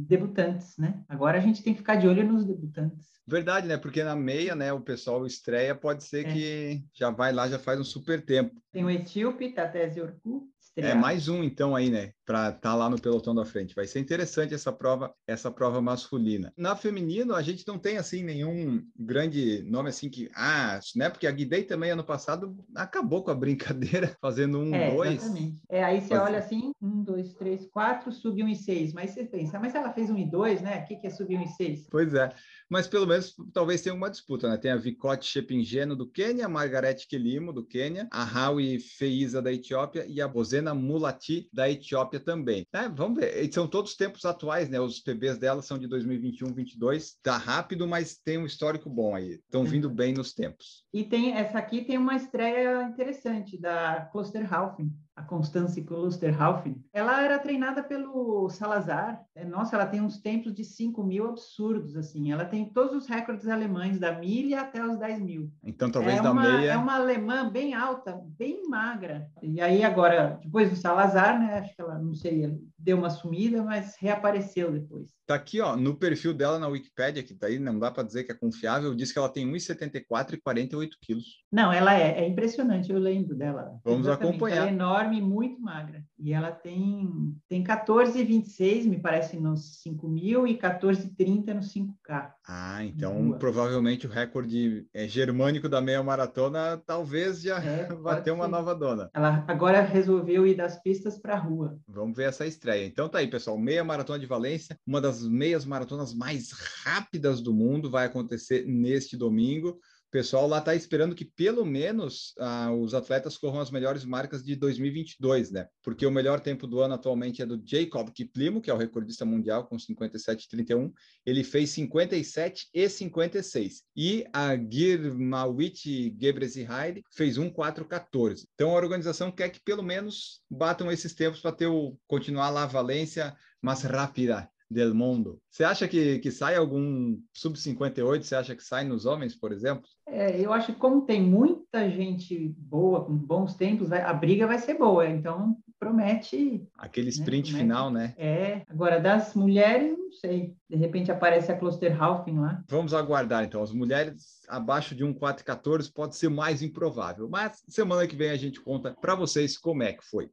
debutantes, 0.06 0.76
né? 0.76 1.02
Agora 1.08 1.38
a 1.38 1.40
gente 1.40 1.62
tem 1.62 1.72
que 1.72 1.78
ficar 1.78 1.96
de 1.96 2.06
olho 2.06 2.26
nos 2.26 2.37
debutantes. 2.44 3.06
Verdade, 3.26 3.66
né? 3.66 3.76
Porque 3.76 4.02
na 4.02 4.16
meia, 4.16 4.54
né, 4.54 4.72
o 4.72 4.80
pessoal 4.80 5.26
estreia, 5.26 5.74
pode 5.74 6.02
ser 6.04 6.26
é. 6.26 6.32
que 6.32 6.84
já 6.94 7.10
vai 7.10 7.32
lá, 7.32 7.48
já 7.48 7.58
faz 7.58 7.78
um 7.78 7.84
super 7.84 8.24
tempo. 8.24 8.54
Tem 8.72 8.84
o 8.84 8.90
etíope, 8.90 9.52
Tatese 9.52 10.00
Orku, 10.00 10.48
é 10.76 10.94
mais 10.94 11.28
um 11.28 11.42
então 11.42 11.74
aí, 11.74 11.90
né, 11.90 12.12
para 12.28 12.50
estar 12.50 12.60
tá 12.60 12.74
lá 12.74 12.90
no 12.90 13.00
pelotão 13.00 13.34
da 13.34 13.46
frente. 13.46 13.74
Vai 13.74 13.86
ser 13.86 14.00
interessante 14.00 14.52
essa 14.52 14.70
prova, 14.70 15.14
essa 15.26 15.50
prova 15.50 15.80
masculina. 15.80 16.52
Na 16.58 16.76
feminino 16.76 17.34
a 17.34 17.40
gente 17.40 17.66
não 17.66 17.78
tem 17.78 17.96
assim 17.96 18.22
nenhum 18.22 18.84
grande 18.94 19.62
nome 19.62 19.88
assim 19.88 20.10
que 20.10 20.30
ah, 20.36 20.78
né, 20.94 21.08
porque 21.08 21.26
a 21.26 21.30
Guidei 21.30 21.62
também 21.62 21.90
ano 21.90 22.04
passado 22.04 22.54
acabou 22.76 23.24
com 23.24 23.30
a 23.30 23.34
brincadeira 23.34 24.14
fazendo 24.20 24.58
um, 24.58 24.74
é, 24.74 24.94
dois. 24.94 25.24
Exatamente. 25.24 25.62
É 25.70 25.82
aí 25.82 26.02
você 26.02 26.08
Faz... 26.08 26.20
olha 26.20 26.38
assim, 26.38 26.70
um, 26.82 27.02
dois, 27.02 27.32
três, 27.32 27.66
quatro, 27.66 28.12
subiu 28.12 28.44
um 28.44 28.50
e 28.50 28.56
seis, 28.56 28.92
mas 28.92 29.12
você 29.12 29.24
pensa, 29.24 29.58
mas 29.58 29.74
ela 29.74 29.90
fez 29.94 30.10
um 30.10 30.18
e 30.18 30.30
dois, 30.30 30.60
né? 30.60 30.82
O 30.82 30.84
que 30.84 30.96
que 30.96 31.06
é 31.06 31.10
subir 31.10 31.38
um 31.38 31.44
e 31.44 31.48
seis? 31.48 31.86
Pois 31.90 32.12
é 32.12 32.30
mas 32.68 32.86
pelo 32.86 33.06
menos 33.06 33.34
talvez 33.52 33.80
tenha 33.80 33.94
uma 33.94 34.10
disputa, 34.10 34.48
né? 34.48 34.56
Tem 34.56 34.70
a 34.70 34.76
Vicote 34.76 35.26
Shepingeno 35.26 35.96
do 35.96 36.06
Quênia, 36.06 36.46
a 36.46 36.48
Margarete 36.48 37.08
Kelimo 37.08 37.52
do 37.52 37.64
Quênia, 37.64 38.06
a 38.12 38.22
Hawi 38.22 38.78
Feiza 38.78 39.40
da 39.40 39.52
Etiópia 39.52 40.04
e 40.06 40.20
a 40.20 40.28
Bozena 40.28 40.74
Mulati 40.74 41.48
da 41.52 41.70
Etiópia 41.70 42.17
também. 42.18 42.66
É, 42.72 42.88
vamos 42.88 43.20
ver, 43.20 43.42
e 43.42 43.52
são 43.52 43.66
todos 43.66 43.96
tempos 43.96 44.24
atuais, 44.24 44.68
né? 44.68 44.80
Os 44.80 45.00
PBs 45.00 45.38
dela 45.38 45.62
são 45.62 45.78
de 45.78 45.86
2021, 45.86 46.52
22. 46.52 47.16
Tá 47.22 47.36
rápido, 47.36 47.86
mas 47.86 48.16
tem 48.16 48.38
um 48.38 48.46
histórico 48.46 48.90
bom 48.90 49.14
aí. 49.14 49.32
Estão 49.32 49.64
vindo 49.64 49.88
bem 49.90 50.12
nos 50.12 50.32
tempos. 50.32 50.84
E 50.92 51.04
tem 51.04 51.32
essa 51.32 51.58
aqui 51.58 51.84
tem 51.84 51.98
uma 51.98 52.16
estreia 52.16 52.82
interessante 52.82 53.58
da 53.60 54.08
Klosterhalfen 54.12 54.90
a 55.18 55.22
Constance 55.22 55.82
Klosterhalfen, 55.82 56.80
ela 56.92 57.22
era 57.22 57.38
treinada 57.40 57.82
pelo 57.82 58.48
Salazar. 58.50 59.20
É, 59.34 59.44
nossa, 59.44 59.74
ela 59.74 59.86
tem 59.86 60.00
uns 60.00 60.18
tempos 60.18 60.54
de 60.54 60.64
5 60.64 61.02
mil 61.02 61.26
absurdos, 61.28 61.96
assim. 61.96 62.30
Ela 62.30 62.44
tem 62.44 62.66
todos 62.66 62.94
os 62.94 63.06
recordes 63.08 63.48
alemães, 63.48 63.98
da 63.98 64.12
milha 64.12 64.60
até 64.60 64.84
os 64.84 64.96
10 64.96 65.20
mil. 65.20 65.50
Então, 65.64 65.90
talvez 65.90 66.18
é 66.18 66.22
da 66.22 66.30
uma, 66.30 66.42
meia... 66.42 66.72
É 66.72 66.76
uma 66.76 66.94
alemã 66.94 67.50
bem 67.50 67.74
alta, 67.74 68.20
bem 68.38 68.68
magra. 68.68 69.28
E 69.42 69.60
aí, 69.60 69.82
agora, 69.82 70.38
depois 70.40 70.70
do 70.70 70.76
Salazar, 70.76 71.38
né? 71.40 71.58
Acho 71.58 71.74
que 71.74 71.82
ela, 71.82 71.98
não 71.98 72.14
sei, 72.14 72.56
deu 72.78 72.96
uma 72.96 73.10
sumida, 73.10 73.62
mas 73.62 73.96
reapareceu 73.98 74.70
depois. 74.70 75.10
Tá 75.26 75.34
aqui, 75.34 75.60
ó, 75.60 75.76
no 75.76 75.96
perfil 75.96 76.32
dela 76.32 76.58
na 76.58 76.68
Wikipedia, 76.68 77.22
que 77.22 77.34
tá 77.34 77.48
aí, 77.48 77.58
não 77.58 77.78
dá 77.78 77.90
para 77.90 78.04
dizer 78.04 78.24
que 78.24 78.32
é 78.32 78.34
confiável, 78.34 78.94
diz 78.94 79.12
que 79.12 79.18
ela 79.18 79.28
tem 79.28 79.50
1,74 79.50 80.34
e 80.34 80.40
48 80.40 80.96
quilos. 81.02 81.24
Não, 81.50 81.72
ela 81.72 81.94
é, 81.94 82.20
é 82.20 82.28
impressionante, 82.28 82.90
eu 82.90 82.98
lembro 82.98 83.34
dela. 83.34 83.78
Vamos 83.84 84.06
Exatamente. 84.06 84.36
acompanhar. 84.36 84.56
Ela 84.58 84.70
é 84.70 84.72
enorme, 84.72 85.20
muito 85.20 85.60
magra. 85.60 86.02
E 86.18 86.32
ela 86.32 86.50
tem, 86.50 87.36
tem 87.48 87.62
14,26, 87.62 88.84
me 88.84 88.98
parece, 88.98 89.38
nos 89.38 89.80
5 89.82 90.08
mil 90.08 90.46
e 90.46 90.58
14,30 90.58 91.54
no 91.54 91.60
5K. 91.60 92.32
Ah, 92.46 92.84
então 92.84 93.36
provavelmente 93.38 94.06
o 94.06 94.10
recorde 94.10 94.86
é, 94.92 95.06
germânico 95.06 95.68
da 95.68 95.80
meia 95.80 96.02
maratona 96.02 96.82
talvez 96.84 97.40
já 97.40 97.62
é, 97.62 97.86
vai 98.02 98.20
ter 98.22 98.32
uma 98.32 98.46
ser. 98.46 98.50
nova 98.50 98.74
dona. 98.74 99.10
Ela 99.14 99.44
agora 99.46 99.80
resolveu 99.80 100.46
ir 100.46 100.56
das 100.56 100.82
pistas 100.82 101.18
para 101.18 101.34
a 101.34 101.38
rua. 101.38 101.78
Vamos 101.86 102.16
ver 102.16 102.28
essa 102.28 102.46
estreia. 102.46 102.86
Então 102.86 103.08
tá 103.08 103.18
aí, 103.18 103.28
pessoal, 103.28 103.56
meia 103.56 103.84
maratona 103.84 104.18
de 104.18 104.26
Valência, 104.26 104.78
uma 104.86 105.00
das 105.00 105.22
meias 105.22 105.64
maratonas 105.64 106.12
mais 106.12 106.50
rápidas 106.84 107.40
do 107.40 107.54
mundo, 107.54 107.90
vai 107.90 108.06
acontecer 108.06 108.66
neste 108.66 109.16
domingo. 109.16 109.78
O 110.08 110.10
pessoal 110.10 110.48
lá 110.48 110.58
está 110.58 110.74
esperando 110.74 111.14
que 111.14 111.26
pelo 111.26 111.66
menos 111.66 112.32
ah, 112.38 112.72
os 112.72 112.94
atletas 112.94 113.36
corram 113.36 113.60
as 113.60 113.70
melhores 113.70 114.06
marcas 114.06 114.42
de 114.42 114.56
2022, 114.56 115.50
né? 115.50 115.68
Porque 115.82 116.06
o 116.06 116.10
melhor 116.10 116.40
tempo 116.40 116.66
do 116.66 116.80
ano 116.80 116.94
atualmente 116.94 117.42
é 117.42 117.46
do 117.46 117.62
Jacob 117.62 118.08
Kiplimo, 118.10 118.62
que 118.62 118.70
é 118.70 118.74
o 118.74 118.78
recordista 118.78 119.26
mundial 119.26 119.66
com 119.66 119.76
57,31. 119.76 120.90
Ele 121.26 121.44
fez 121.44 121.68
57 121.70 122.68
e 122.72 122.88
56. 122.88 123.82
E 123.94 124.24
a 124.32 124.56
Girmawit 124.56 126.16
Gebrezihayde 126.18 127.02
fez 127.12 127.36
1,414. 127.36 128.48
Então 128.54 128.70
a 128.70 128.80
organização 128.80 129.30
quer 129.30 129.50
que 129.50 129.60
pelo 129.60 129.82
menos 129.82 130.40
batam 130.50 130.90
esses 130.90 131.14
tempos 131.14 131.40
para 131.40 131.52
ter 131.52 131.66
o 131.66 131.98
continuar 132.06 132.48
lá 132.48 132.62
a 132.62 132.66
Valência 132.66 133.36
mais 133.60 133.82
rápida 133.82 134.48
del 134.70 134.92
mundo. 134.92 135.40
Você 135.50 135.64
acha 135.64 135.88
que, 135.88 136.18
que 136.18 136.30
sai 136.30 136.56
algum 136.56 137.18
sub-58? 137.32 138.22
Você 138.22 138.34
acha 138.34 138.54
que 138.54 138.62
sai 138.62 138.84
nos 138.84 139.06
homens, 139.06 139.34
por 139.34 139.52
exemplo? 139.52 139.84
É, 140.06 140.38
eu 140.40 140.52
acho 140.52 140.72
que 140.72 140.78
como 140.78 141.02
tem 141.02 141.22
muita 141.22 141.90
gente 141.90 142.54
boa, 142.58 143.04
com 143.04 143.14
bons 143.14 143.54
tempos, 143.54 143.90
a 143.92 144.12
briga 144.12 144.46
vai 144.46 144.58
ser 144.58 144.74
boa. 144.74 145.08
Então, 145.08 145.56
promete... 145.78 146.66
Aquele 146.76 147.06
né, 147.06 147.12
sprint 147.12 147.52
né, 147.52 147.58
final, 147.58 147.90
né? 147.90 148.14
É. 148.16 148.62
Agora, 148.68 149.00
das 149.00 149.34
mulheres, 149.34 149.96
não 149.96 150.12
sei. 150.12 150.54
De 150.68 150.76
repente 150.76 151.10
aparece 151.10 151.50
a 151.50 151.56
Klosterhalfen 151.56 152.38
lá. 152.38 152.62
Vamos 152.68 152.92
aguardar, 152.92 153.44
então. 153.44 153.62
As 153.62 153.72
mulheres 153.72 154.40
abaixo 154.48 154.94
de 154.94 155.04
1,414 155.04 155.92
pode 155.92 156.16
ser 156.16 156.28
mais 156.28 156.62
improvável. 156.62 157.28
Mas 157.28 157.62
semana 157.68 158.06
que 158.06 158.16
vem 158.16 158.30
a 158.30 158.36
gente 158.36 158.60
conta 158.60 158.94
para 159.00 159.14
vocês 159.14 159.56
como 159.56 159.82
é 159.82 159.92
que 159.92 160.04
foi. 160.04 160.30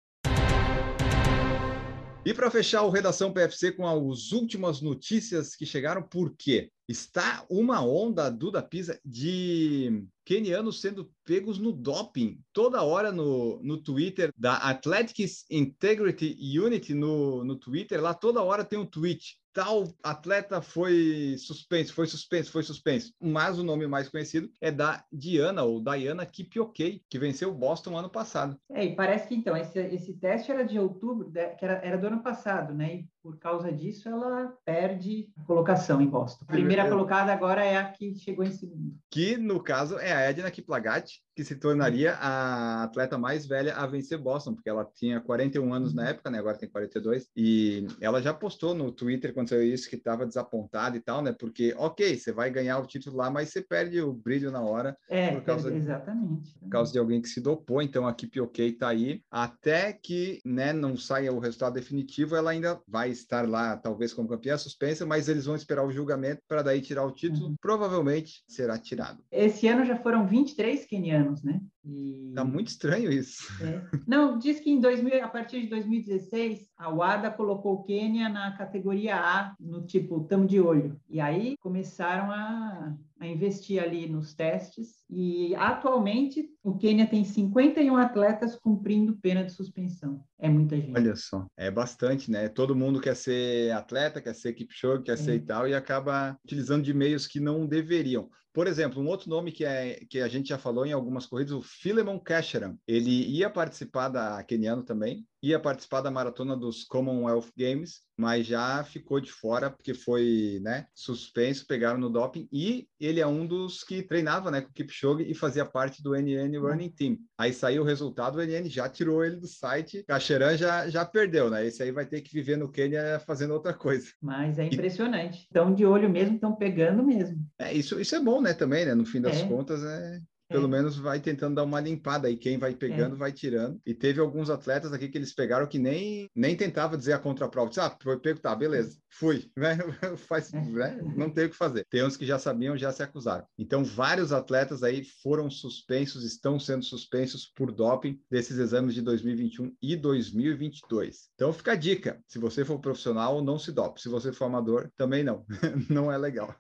E 2.26 2.34
para 2.34 2.50
fechar 2.50 2.82
o 2.82 2.90
Redação 2.90 3.32
PFC 3.32 3.72
com 3.74 3.88
as 3.88 4.32
últimas 4.32 4.82
notícias 4.82 5.56
que 5.56 5.64
chegaram, 5.64 6.02
por 6.02 6.36
quê? 6.36 6.72
Está 6.88 7.46
uma 7.50 7.84
onda, 7.84 8.30
Duda 8.30 8.62
Pisa, 8.62 9.00
de 9.04 10.06
kenianos 10.24 10.82
sendo 10.82 11.12
pegos 11.24 11.58
no 11.58 11.72
doping. 11.72 12.40
Toda 12.54 12.84
hora 12.84 13.12
no, 13.12 13.62
no 13.64 13.82
Twitter 13.82 14.32
da 14.38 14.58
Athletics 14.58 15.46
Integrity 15.50 16.36
Unity 16.60 16.94
no, 16.94 17.44
no 17.44 17.56
Twitter, 17.56 18.02
lá 18.02 18.14
toda 18.14 18.44
hora 18.44 18.64
tem 18.64 18.78
um 18.78 18.86
tweet 18.86 19.38
tal 19.56 19.86
atleta 20.04 20.62
foi 20.62 21.38
suspenso, 21.40 21.94
foi 21.94 22.06
suspenso, 22.06 22.52
foi 22.52 22.62
suspenso. 22.62 23.14
Mas 23.22 23.58
o 23.58 23.64
nome 23.64 23.88
mais 23.88 24.10
conhecido 24.10 24.52
é 24.60 24.70
da 24.70 25.04
Diana, 25.12 25.64
ou 25.64 25.82
Diana 25.82 26.26
Kipioquei, 26.26 27.02
que 27.10 27.18
venceu 27.18 27.50
o 27.50 27.56
Boston 27.56 27.98
ano 27.98 28.10
passado. 28.10 28.60
É, 28.70 28.84
e 28.84 28.96
parece 28.96 29.30
que 29.30 29.36
então, 29.36 29.56
esse, 29.56 29.80
esse 29.80 30.14
teste 30.20 30.52
era 30.52 30.66
de 30.66 30.78
outubro, 30.78 31.32
que 31.32 31.64
era, 31.64 31.76
era 31.76 31.98
do 31.98 32.08
ano 32.08 32.22
passado, 32.22 32.74
né? 32.74 32.96
E 32.96 33.10
por 33.26 33.40
causa 33.40 33.72
disso 33.72 34.08
ela 34.08 34.56
perde 34.64 35.32
a 35.36 35.44
colocação 35.46 36.00
em 36.00 36.06
Boston. 36.06 36.46
A 36.48 36.52
primeira 36.52 36.88
colocada 36.88 37.34
agora 37.34 37.66
é 37.66 37.76
a 37.76 37.90
que 37.90 38.14
chegou 38.14 38.46
em 38.46 38.52
segundo. 38.52 38.96
Que, 39.10 39.36
no 39.36 39.60
caso, 39.60 39.98
é 39.98 40.14
a 40.14 40.30
Edna 40.30 40.52
Kiplagat, 40.52 41.10
que 41.36 41.44
se 41.44 41.56
tornaria 41.56 42.14
a 42.14 42.84
atleta 42.84 43.18
mais 43.18 43.48
velha 43.48 43.76
a 43.76 43.88
vencer 43.88 44.20
Boston, 44.20 44.54
porque 44.54 44.70
ela 44.70 44.86
tinha 44.86 45.20
41 45.20 45.74
anos 45.74 45.92
na 45.96 46.10
época, 46.10 46.30
né? 46.30 46.38
Agora 46.38 46.56
tem 46.56 46.70
42. 46.70 47.28
E 47.36 47.88
ela 48.00 48.22
já 48.22 48.32
postou 48.32 48.76
no 48.76 48.92
Twitter 48.92 49.34
quando 49.34 49.50
saiu 49.50 49.64
isso 49.64 49.90
que 49.90 49.96
estava 49.96 50.24
desapontada 50.24 50.96
e 50.96 51.00
tal, 51.00 51.24
né? 51.24 51.34
Porque, 51.34 51.74
ok, 51.80 52.16
você 52.16 52.32
vai 52.32 52.52
ganhar 52.52 52.78
o 52.78 52.86
título 52.86 53.18
lá, 53.18 53.32
mas 53.32 53.50
você 53.50 53.60
perde 53.60 54.00
o 54.02 54.14
brilho 54.14 54.52
na 54.52 54.62
hora. 54.62 54.96
É, 55.10 55.32
por 55.32 55.44
causa 55.44 55.74
exatamente. 55.74 56.54
De, 56.54 56.60
por 56.60 56.70
causa 56.70 56.94
de 56.94 57.00
alguém 57.00 57.20
que 57.20 57.30
se 57.30 57.42
dopou. 57.42 57.82
Então 57.82 58.08
a 58.08 58.14
Keep 58.14 58.40
OK 58.40 58.72
tá 58.74 58.90
aí. 58.90 59.24
Até 59.32 59.94
que, 59.94 60.40
né, 60.46 60.72
não 60.72 60.96
saia 60.96 61.34
o 61.34 61.40
resultado 61.40 61.74
definitivo, 61.74 62.36
ela 62.36 62.52
ainda 62.52 62.80
vai 62.88 63.15
estar 63.20 63.48
lá, 63.48 63.78
talvez 63.78 64.14
como 64.14 64.28
campeã 64.28 64.58
suspensa, 64.58 65.06
mas 65.06 65.28
eles 65.28 65.46
vão 65.46 65.56
esperar 65.56 65.86
o 65.86 65.92
julgamento 65.92 66.42
para 66.48 66.62
daí 66.62 66.82
tirar 66.82 67.06
o 67.06 67.12
título, 67.12 67.48
uhum. 67.48 67.56
provavelmente 67.62 68.44
será 68.48 68.78
tirado. 68.78 69.24
Esse 69.32 69.68
ano 69.68 69.86
já 69.86 69.98
foram 69.98 70.28
23 70.28 70.86
quenianos, 70.86 71.44
né? 71.44 71.62
E... 71.84 72.32
Tá 72.36 72.44
muito 72.44 72.70
estranho 72.70 73.12
isso. 73.12 73.44
É. 73.64 73.82
Não, 74.08 74.38
diz 74.38 74.60
que 74.60 74.72
em 74.72 74.80
2000, 74.80 75.24
a 75.24 75.28
partir 75.28 75.62
de 75.62 75.68
2016, 75.68 76.68
a 76.78 76.90
WADA 76.90 77.30
colocou 77.32 77.74
o 77.74 77.84
Quênia 77.84 78.28
na 78.28 78.58
categoria 78.58 79.16
A, 79.18 79.56
no 79.60 79.86
tipo, 79.86 80.24
tamo 80.24 80.48
de 80.48 80.60
olho. 80.60 81.00
E 81.10 81.20
aí 81.20 81.56
começaram 81.60 82.32
a, 82.32 82.96
a 83.26 83.32
investir 83.32 83.82
ali 83.82 84.08
nos 84.08 84.34
testes. 84.34 85.04
E 85.10 85.56
atualmente 85.56 86.50
o 86.64 86.78
Quênia 86.78 87.08
tem 87.08 87.24
51 87.24 87.96
atletas 87.98 88.56
cumprindo 88.56 89.18
pena 89.18 89.44
de 89.44 89.52
suspensão. 89.52 90.24
É 90.40 90.50
muita 90.50 90.76
gente. 90.76 90.96
Olha 90.96 91.16
só, 91.16 91.46
é 91.58 91.70
bastante, 91.70 92.32
né? 92.32 92.50
Todo 92.50 92.76
mundo 92.76 93.02
quer 93.02 93.16
ser 93.16 93.72
atleta, 93.72 94.22
quer 94.22 94.34
ser 94.34 94.50
equipe 94.50 94.74
show, 94.74 95.02
quer 95.02 95.14
é. 95.14 95.18
ser 95.18 95.36
e 95.36 95.40
tal, 95.40 95.68
e 95.68 95.74
acaba 95.74 96.38
utilizando 96.44 96.84
de 96.84 96.94
meios 96.94 97.28
que 97.28 97.40
não 97.40 97.66
deveriam. 97.66 98.30
Por 98.56 98.68
exemplo, 98.68 99.02
um 99.02 99.08
outro 99.08 99.30
nome 99.30 99.52
que, 99.52 99.66
é, 99.66 100.00
que 100.10 100.22
a 100.22 100.30
gente 100.30 100.48
já 100.48 100.58
falou 100.58 100.86
em 100.86 100.94
algumas 100.94 101.26
corridas, 101.26 101.52
o 101.52 101.62
Philemon 101.62 102.18
Casheran. 102.18 102.78
Ele 102.88 103.10
ia 103.10 103.50
participar 103.50 104.08
da 104.08 104.42
Keniano 104.46 104.82
também, 104.82 105.28
ia 105.50 105.60
participar 105.60 106.02
da 106.02 106.10
maratona 106.10 106.58
dos 106.58 106.84
Commonwealth 106.84 107.52
Games, 107.56 108.02
mas 108.18 108.48
já 108.48 108.84
ficou 108.84 109.20
de 109.20 109.32
fora 109.32 109.70
porque 109.70 109.94
foi 109.94 110.60
né, 110.64 110.88
suspenso, 110.96 111.68
pegaram 111.68 112.00
no 112.00 112.10
doping, 112.10 112.48
e 112.52 112.88
ele 113.00 113.20
é 113.20 113.28
um 113.28 113.46
dos 113.46 113.84
que 113.84 114.02
treinava 114.02 114.50
né, 114.50 114.62
com 114.62 114.70
o 114.70 114.74
Kipchoge 114.74 115.30
e 115.30 115.36
fazia 115.36 115.66
parte 115.66 116.02
do 116.02 116.16
NN 116.16 116.58
Running 116.58 116.90
Team. 116.90 117.18
Aí 117.38 117.54
saiu 117.54 117.84
o 117.84 117.86
resultado, 117.86 118.38
o 118.38 118.42
NN 118.42 118.70
já 118.70 118.90
tirou 118.90 119.24
ele 119.24 119.36
do 119.36 119.48
site, 119.48 120.04
Cacheran 120.08 120.58
já, 120.58 120.90
já 120.90 121.06
perdeu, 121.06 121.50
né? 121.50 121.66
Esse 121.66 121.84
aí 121.84 121.92
vai 121.92 122.06
ter 122.06 122.22
que 122.22 122.34
viver 122.34 122.58
no 122.58 122.72
Quênia 122.72 123.20
fazendo 123.20 123.54
outra 123.54 123.74
coisa. 123.74 124.08
Mas 124.22 124.58
é 124.58 124.66
impressionante. 124.66 125.44
Estão 125.44 125.74
de 125.74 125.86
olho 125.86 126.10
mesmo, 126.10 126.36
estão 126.36 126.56
pegando 126.56 127.04
mesmo. 127.04 127.38
É, 127.60 127.74
isso, 127.74 128.00
isso 128.00 128.16
é 128.16 128.20
bom, 128.20 128.42
né, 128.42 128.54
também, 128.54 128.86
né? 128.86 128.96
No 128.96 129.06
fim 129.06 129.22
das 129.22 129.38
é. 129.38 129.48
contas, 129.48 129.84
é, 129.84 130.20
pelo 130.56 130.68
é. 130.68 130.70
menos 130.70 130.98
vai 130.98 131.20
tentando 131.20 131.56
dar 131.56 131.64
uma 131.64 131.80
limpada 131.80 132.28
aí. 132.28 132.38
Quem 132.38 132.58
vai 132.58 132.74
pegando, 132.74 133.16
é. 133.16 133.18
vai 133.18 133.32
tirando. 133.32 133.80
E 133.86 133.94
teve 133.94 134.20
alguns 134.20 134.50
atletas 134.50 134.94
aqui 134.94 135.10
que 135.10 135.18
eles 135.18 135.34
pegaram 135.34 135.68
que 135.68 135.78
nem, 135.78 136.30
nem 136.34 136.56
tentava 136.56 136.98
dizer 136.98 137.14
a 137.14 137.20
contraprova. 137.20 137.70
Disse, 137.70 137.82
ah, 137.82 137.96
foi 138.02 138.18
pego, 138.20 138.40
tá, 138.40 138.56
beleza, 138.56 138.98
fui. 139.10 139.50
Né? 139.66 139.78
Faz, 140.18 140.54
é. 140.54 140.62
né? 140.62 141.02
Não 141.16 141.30
tem 141.30 141.46
o 141.46 141.50
que 141.50 141.56
fazer. 141.56 141.86
Tem 141.90 142.04
uns 142.04 142.16
que 142.16 142.26
já 142.26 142.38
sabiam, 142.38 142.78
já 142.78 142.92
se 142.92 143.02
acusaram. 143.02 143.46
Então, 143.58 143.84
vários 143.84 144.32
atletas 144.32 144.84
aí 144.84 145.04
foram 145.24 145.50
suspensos, 145.50 146.24
estão 146.24 146.60
sendo 146.60 146.84
suspensos 146.84 147.52
por 147.56 147.72
doping 147.72 148.20
desses 148.30 148.60
exames 148.60 148.94
de 148.94 149.02
2021 149.02 149.74
e 149.82 149.96
2022. 149.96 151.30
Então, 151.34 151.52
fica 151.52 151.72
a 151.72 151.76
dica: 151.76 152.22
se 152.28 152.38
você 152.38 152.64
for 152.64 152.80
profissional, 152.80 153.44
não 153.44 153.58
se 153.58 153.72
dope. 153.72 154.02
Se 154.02 154.10
você 154.10 154.32
for 154.32 154.46
amador, 154.46 154.92
também 154.96 155.24
não. 155.24 155.44
não 155.90 156.12
é 156.12 156.18
legal. 156.18 156.54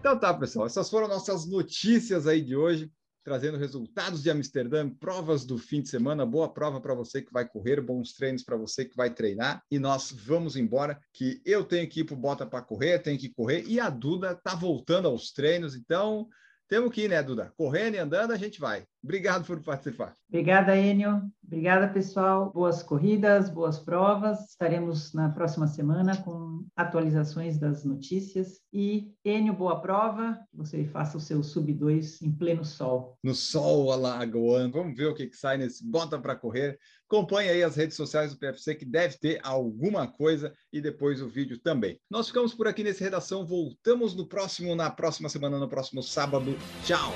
Então 0.00 0.16
tá, 0.16 0.32
pessoal, 0.32 0.66
essas 0.66 0.88
foram 0.88 1.08
nossas 1.08 1.44
notícias 1.44 2.26
aí 2.28 2.40
de 2.40 2.54
hoje, 2.54 2.90
trazendo 3.24 3.58
resultados 3.58 4.22
de 4.22 4.30
Amsterdã, 4.30 4.88
provas 4.88 5.44
do 5.44 5.58
fim 5.58 5.82
de 5.82 5.88
semana, 5.88 6.24
boa 6.24 6.48
prova 6.48 6.80
para 6.80 6.94
você 6.94 7.20
que 7.20 7.32
vai 7.32 7.46
correr, 7.46 7.80
bons 7.80 8.12
treinos 8.12 8.44
para 8.44 8.56
você 8.56 8.84
que 8.84 8.96
vai 8.96 9.12
treinar. 9.12 9.60
E 9.68 9.78
nós 9.78 10.12
vamos 10.12 10.56
embora, 10.56 10.98
que 11.12 11.42
eu 11.44 11.64
tenho 11.64 11.88
que 11.88 12.00
ir 12.00 12.04
pro 12.04 12.16
Bota 12.16 12.46
para 12.46 12.62
correr, 12.62 13.00
tenho 13.00 13.18
que 13.18 13.28
correr 13.28 13.64
e 13.66 13.80
a 13.80 13.90
Duda 13.90 14.36
tá 14.36 14.54
voltando 14.54 15.08
aos 15.08 15.32
treinos, 15.32 15.74
então 15.74 16.28
temos 16.68 16.92
que 16.92 17.02
ir, 17.02 17.08
né, 17.08 17.22
Duda? 17.22 17.52
Correndo 17.56 17.96
e 17.96 17.98
andando, 17.98 18.30
a 18.30 18.36
gente 18.36 18.60
vai. 18.60 18.84
Obrigado 19.08 19.46
por 19.46 19.58
participar. 19.62 20.14
Obrigada, 20.28 20.76
Enio. 20.76 21.22
Obrigada, 21.42 21.88
pessoal. 21.88 22.52
Boas 22.52 22.82
corridas, 22.82 23.48
boas 23.48 23.78
provas. 23.78 24.50
Estaremos 24.50 25.14
na 25.14 25.30
próxima 25.30 25.66
semana 25.66 26.14
com 26.18 26.66
atualizações 26.76 27.58
das 27.58 27.86
notícias. 27.86 28.60
E, 28.70 29.14
Enio, 29.24 29.54
boa 29.54 29.80
prova. 29.80 30.38
Você 30.52 30.84
faça 30.84 31.16
o 31.16 31.20
seu 31.20 31.42
sub-2 31.42 32.20
em 32.20 32.30
pleno 32.30 32.66
sol. 32.66 33.16
No 33.24 33.34
sol 33.34 33.90
alagoano. 33.90 34.70
Vamos 34.70 34.94
ver 34.94 35.06
o 35.06 35.14
que, 35.14 35.26
que 35.26 35.36
sai 35.36 35.56
nesse 35.56 35.82
Bota 35.88 36.18
para 36.18 36.36
Correr. 36.36 36.78
Acompanhe 37.06 37.48
aí 37.48 37.62
as 37.62 37.76
redes 37.76 37.96
sociais 37.96 38.34
do 38.34 38.38
PFC, 38.38 38.74
que 38.74 38.84
deve 38.84 39.16
ter 39.16 39.40
alguma 39.42 40.06
coisa, 40.06 40.52
e 40.70 40.82
depois 40.82 41.22
o 41.22 41.28
vídeo 41.28 41.58
também. 41.58 41.98
Nós 42.10 42.26
ficamos 42.26 42.52
por 42.52 42.68
aqui 42.68 42.84
nesse 42.84 43.02
Redação. 43.02 43.46
Voltamos 43.46 44.14
no 44.14 44.28
próximo, 44.28 44.76
na 44.76 44.90
próxima 44.90 45.30
semana, 45.30 45.58
no 45.58 45.66
próximo 45.66 46.02
sábado. 46.02 46.54
Tchau! 46.84 47.10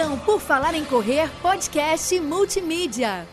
Produção 0.00 0.18
por 0.20 0.40
Falar 0.40 0.74
em 0.74 0.82
Correr, 0.82 1.28
podcast 1.42 2.18
multimídia. 2.20 3.26